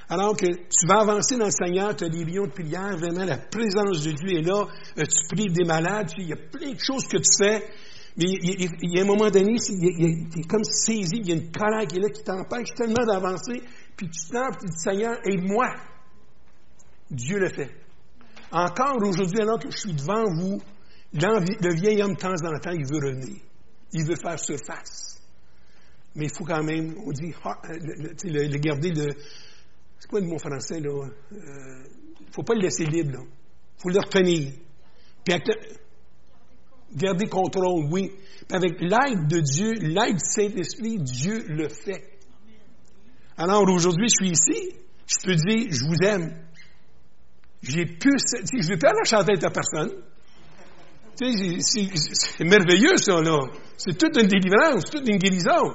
[0.09, 3.25] Alors que tu vas avancer dans le Seigneur, tu as des millions de prières, vraiment,
[3.25, 4.65] la présence de Dieu est là,
[4.97, 7.67] euh, tu pries des malades, il y a plein de choses que tu fais,
[8.15, 11.51] mais il, y a un moment donné, tu es comme saisi, il y a une
[11.51, 13.61] colère qui est là qui t'empêche tellement d'avancer,
[13.97, 15.73] puis tu t'en, tu dis, Seigneur, aide-moi.
[17.11, 17.69] Dieu le fait.
[18.51, 20.61] Encore aujourd'hui, alors que je suis devant vous,
[21.13, 23.41] le vieil homme, de temps en temps, il veut revenir.
[23.93, 25.21] Il veut faire surface.
[26.15, 29.13] Mais il faut quand même, on dit, ah, le, le, garder le.
[29.99, 31.07] C'est quoi le mot français, là?
[31.31, 31.41] Il euh,
[32.27, 33.23] ne faut pas le laisser libre, là.
[33.77, 34.53] Faut le retenir.
[35.23, 35.35] Puis,
[36.95, 38.11] garder contrôle, oui.
[38.47, 42.17] Puis avec l'aide de Dieu, l'aide du Saint-Esprit, Dieu le fait.
[43.37, 44.73] Alors aujourd'hui, je suis ici,
[45.05, 46.43] je peux dire, je vous aime.
[47.61, 49.91] J'ai pu, je ne vais pas aller chanter à personne.
[51.15, 53.39] C'est merveilleux, ça, là.
[53.77, 55.73] C'est toute une délivrance, toute une guérison.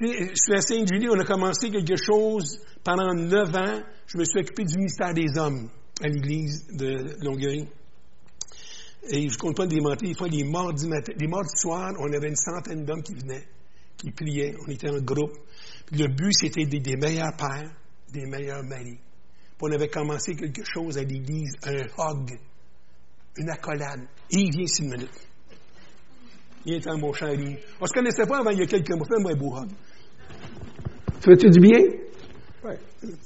[0.00, 3.82] Je suis à Sainte-Julie, on a commencé quelque chose pendant neuf ans.
[4.06, 5.68] Je me suis occupé du ministère des hommes
[6.02, 7.68] à l'église de Longueuil.
[9.10, 12.12] Et je ne compte pas des mentir, des fois, les mardis, matin, mardis soirs, on
[12.12, 13.46] avait une centaine d'hommes qui venaient,
[13.98, 14.54] qui priaient.
[14.66, 15.32] On était en groupe.
[15.92, 17.70] le but, c'était des, des meilleurs pères,
[18.12, 18.98] des meilleurs maris.
[19.56, 22.38] Puis on avait commencé quelque chose à l'église, un hug
[23.36, 24.00] une accolade.
[24.30, 25.10] Et il vient six minutes.
[26.66, 27.58] Il est en mon chéri.
[27.80, 29.06] On ne se connaissait pas avant il y a quelques mois.
[29.06, 29.70] Fais-moi un beau hug.
[31.20, 31.80] Fais-tu du bien?
[32.64, 32.74] Oui.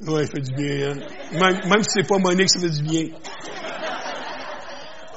[0.07, 0.91] Oui, fait du bien.
[0.91, 0.99] Hein?
[1.33, 3.09] Même, même si c'est pas Monique, ça fait du bien.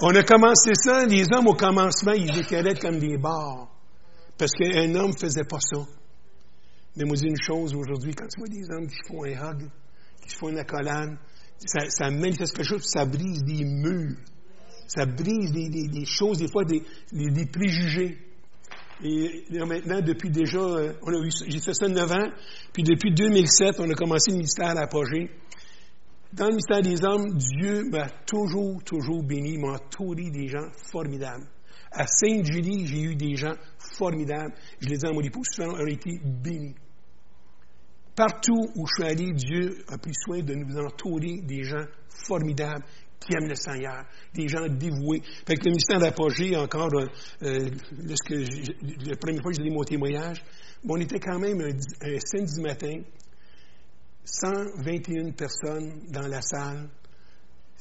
[0.04, 3.70] On a commencé ça, les hommes au commencement, ils étaient comme des bars.
[4.38, 5.86] Parce qu'un homme ne faisait pas ça.
[6.96, 9.52] Mais moi, je dis une chose aujourd'hui, quand tu vois des hommes qui font un
[9.52, 9.70] hug,
[10.28, 11.18] qui font une accolade,
[11.66, 14.18] ça, ça manifeste quelque chose, ça brise des murs
[14.88, 18.18] ça brise des, choses, des fois des, préjugés.
[19.04, 22.30] Et maintenant, depuis déjà, euh, on a j'ai fait ça 9 ans,
[22.72, 25.32] puis depuis 2007, on a commencé le ministère à l'apogée.
[26.34, 31.48] Dans le ministère des hommes, Dieu m'a toujours, toujours béni, m'a entouré des gens formidables.
[31.92, 33.56] À Sainte-Julie, j'ai eu des gens
[33.98, 34.54] formidables.
[34.80, 36.76] Je les ai à mon époux, souvent, ont été bénis.
[38.16, 42.84] Partout où je suis allé, Dieu a pris soin de nous entourer des gens formidables
[43.22, 44.04] qui aiment le Seigneur,
[44.34, 45.22] des gens dévoués.
[45.46, 47.06] Fait que le ministère d'Apogée, encore, euh,
[47.44, 47.70] euh
[48.04, 50.44] lorsque la première fois que j'ai donné mon témoignage,
[50.88, 53.02] on était quand même un, samedi matin,
[54.26, 56.90] 121 personnes dans la salle,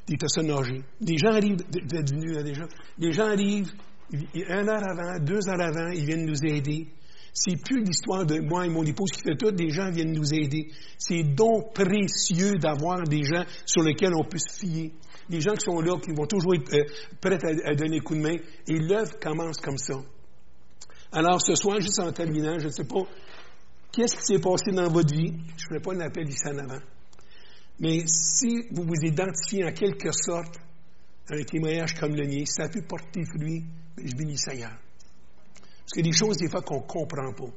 [0.06, 0.82] des personnes âgées.
[1.00, 2.66] Des gens arrivent, d'être venus hein, déjà,
[2.98, 3.72] des gens arrivent,
[4.48, 6.88] un heure avant, deux heures avant, ils viennent nous aider.
[7.32, 10.34] C'est plus l'histoire de moi et mon épouse qui fait tout, des gens viennent nous
[10.34, 10.66] aider.
[10.98, 14.92] C'est donc précieux d'avoir des gens sur lesquels on peut se fier
[15.30, 16.84] des gens qui sont là, qui vont toujours être euh,
[17.20, 18.36] prêts à, donner un coup de main.
[18.66, 19.94] Et l'œuvre commence comme ça.
[21.12, 23.02] Alors, ce soir, juste en terminant, je ne sais pas
[23.92, 25.32] qu'est-ce qui s'est passé dans votre vie?
[25.56, 26.80] Je ne ferai pas un appel ici en avant.
[27.78, 30.56] Mais si vous vous identifiez en quelque sorte
[31.30, 33.64] à un témoignage comme le mien, ça peut porter fruit,
[33.96, 34.72] mais je bénis Seigneur.
[34.72, 37.52] Parce a des choses, des fois, qu'on ne comprend pas.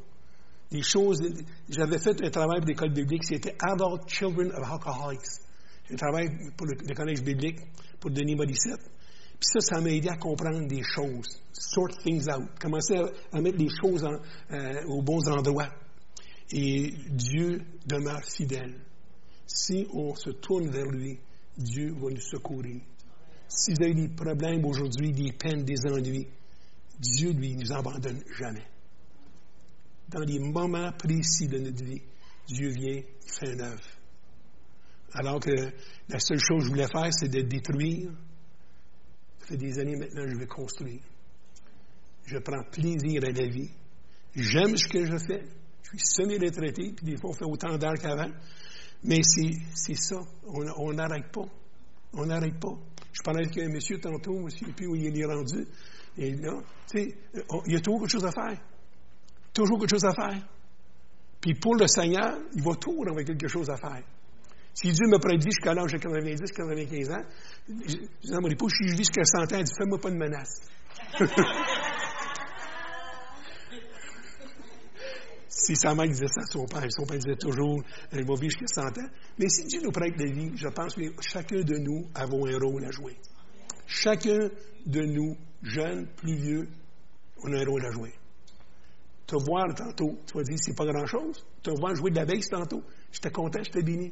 [0.71, 1.21] Des choses.
[1.69, 5.42] J'avais fait un travail pour l'école biblique, c'était Adult Children of Alcoholics.
[5.89, 7.59] Je travaille pour le, collège biblique,
[7.99, 8.81] pour Denis Morissette.
[9.39, 11.41] Puis ça, ça m'a aidé à comprendre des choses.
[11.51, 12.49] Sort things out.
[12.59, 12.95] Commencer
[13.31, 15.69] à, mettre les choses euh, aux bons endroits.
[16.51, 18.79] Et Dieu demeure fidèle.
[19.45, 21.19] Si on se tourne vers lui,
[21.57, 22.81] Dieu va nous secourir.
[23.47, 26.27] Si vous avez des problèmes aujourd'hui, des peines, des ennuis,
[26.99, 28.65] Dieu, lui, ne nous abandonne jamais.
[30.09, 32.01] Dans les moments précis de notre vie,
[32.47, 33.83] Dieu vient, il fait un œuvre.
[35.15, 38.11] Alors que la seule chose que je voulais faire, c'est de détruire.
[39.39, 41.01] Ça fait des années maintenant que je vais construire.
[42.25, 43.69] Je prends plaisir à la vie.
[44.35, 45.43] J'aime ce que je fais.
[45.83, 48.31] Je suis semi-retraité, puis des fois on fait autant d'heures qu'avant.
[49.03, 50.21] Mais c'est ça.
[50.47, 51.45] On n'arrête pas.
[52.13, 52.73] On n'arrête pas.
[53.11, 55.67] Je parlais avec un monsieur tantôt, aussi, puis où il est rendu.
[56.17, 56.59] Et là,
[56.89, 57.15] tu sais,
[57.65, 58.59] il y a toujours quelque chose à faire.
[59.53, 60.47] Toujours quelque chose à faire.
[61.41, 64.03] Puis pour le Seigneur, il va toujours avoir quelque chose à faire.
[64.73, 67.23] Si Dieu me prédit jusqu'à l'âge de 90, 95 ans,
[67.67, 70.09] je dis à mon épouse, si je vis jusqu'à 100 ans, il dit, fais-moi pas
[70.09, 70.61] de menace.
[75.47, 78.49] si sa mère disait ça à son père, son père disait toujours, elle va vivre
[78.49, 79.09] jusqu'à 100 ans.
[79.37, 82.57] Mais si Dieu nous prête la vie, je pense que chacun de nous avons un
[82.57, 83.15] rôle à jouer.
[83.85, 84.49] Chacun
[84.87, 86.67] de nous, jeunes, plus vieux,
[87.43, 88.13] on a un rôle à jouer.
[89.27, 91.45] Te voir tantôt, tu vas dire, c'est pas grand-chose.
[91.61, 94.11] Te voir jouer de la base tantôt, j'étais content, j'étais béni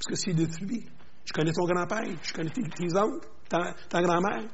[0.00, 0.86] parce que c'est de lui.
[1.26, 4.48] Je connais ton grand-père, je connais tes, oncles, ta, grand-mère.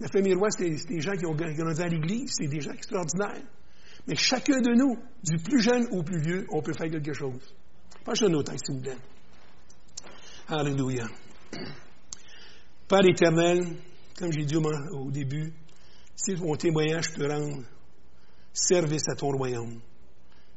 [0.00, 3.44] La famille Roy, c'est des gens qui ont grandi à l'Église, c'est des gens extraordinaires.
[4.08, 7.54] Mais chacun de nous, du plus jeune au plus vieux, on peut faire quelque chose.
[8.04, 8.98] Pas un autre texte, s'il vous plaît.
[10.48, 11.06] Alléluia.
[12.88, 13.76] Père éternel,
[14.18, 15.52] comme j'ai dit au début,
[16.16, 17.62] si mon témoignage peut rendre
[18.52, 19.80] service à ton royaume,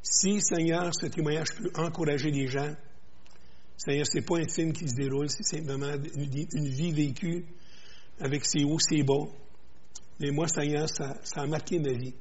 [0.02, 2.74] si, Seigneur, ce témoignage peut encourager les gens,
[3.78, 7.46] Seigneur, ce n'est pas un film qui se déroule, c'est simplement une, vie vécue
[8.20, 9.28] avec ses hauts, ses bas.
[10.20, 12.16] Mais moi, Seigneur, ça, ça a marqué ma vie.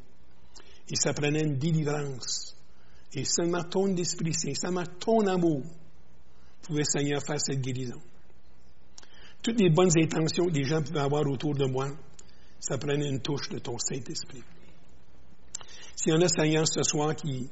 [0.88, 2.54] Et ça prenait une délivrance.
[3.14, 5.62] Et seulement ton Esprit Saint, seulement ton amour
[6.62, 8.00] pouvait, Seigneur, faire cette guérison.
[9.42, 11.88] Toutes les bonnes intentions que les gens pouvaient avoir autour de moi,
[12.60, 14.42] ça prenait une touche de ton Saint-Esprit.
[15.94, 17.48] S'il y en a, Seigneur, ce soir qui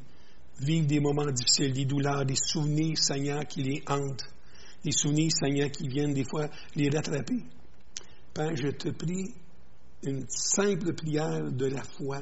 [0.61, 4.24] vivent des moments difficiles, des douleurs, des souvenirs, Seigneur, qui les hantent,
[4.84, 7.42] des souvenirs, Seigneur, qui viennent des fois les rattraper.
[8.32, 9.34] Père, je te prie
[10.02, 12.20] une simple prière de la foi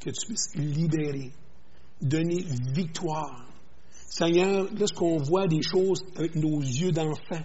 [0.00, 1.32] que tu puisses libérer,
[2.00, 2.44] donner
[2.74, 3.46] victoire.
[4.08, 7.42] Seigneur, lorsqu'on voit des choses avec nos yeux d'enfant,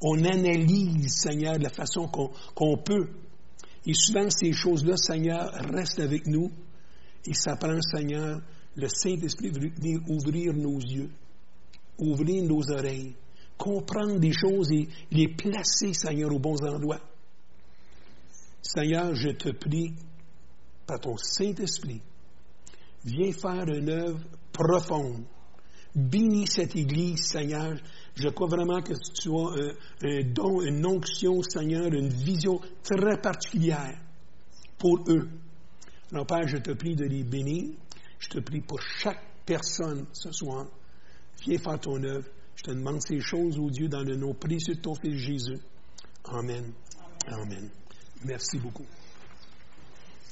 [0.00, 3.08] on analyse, Seigneur, de la façon qu'on peut.
[3.86, 6.50] Et souvent, ces choses-là, Seigneur, restent avec nous.
[7.26, 8.40] Et ça prend, Seigneur,
[8.76, 11.10] le Saint-Esprit venir ouvrir nos yeux,
[11.98, 13.14] ouvrir nos oreilles,
[13.56, 17.00] comprendre des choses et les placer, Seigneur, aux bons endroits.
[18.62, 19.94] Seigneur, je te prie,
[20.86, 22.02] par ton Saint-Esprit,
[23.04, 24.20] viens faire une œuvre
[24.52, 25.24] profonde.
[25.94, 27.76] Bénis cette Église, Seigneur.
[28.16, 34.00] Je crois vraiment que tu as un, don, une onction, Seigneur, une vision très particulière
[34.76, 35.28] pour eux.
[36.10, 37.74] Alors, Père, je te prie de les bénir.
[38.18, 40.66] Je te prie pour chaque personne ce soir.
[41.42, 42.26] Viens faire ton œuvre.
[42.56, 45.58] Je te demande ces choses, ô Dieu, dans le nom précieux de ton Fils Jésus.
[46.24, 46.72] Amen.
[47.26, 47.68] Amen.
[48.24, 48.86] Merci beaucoup.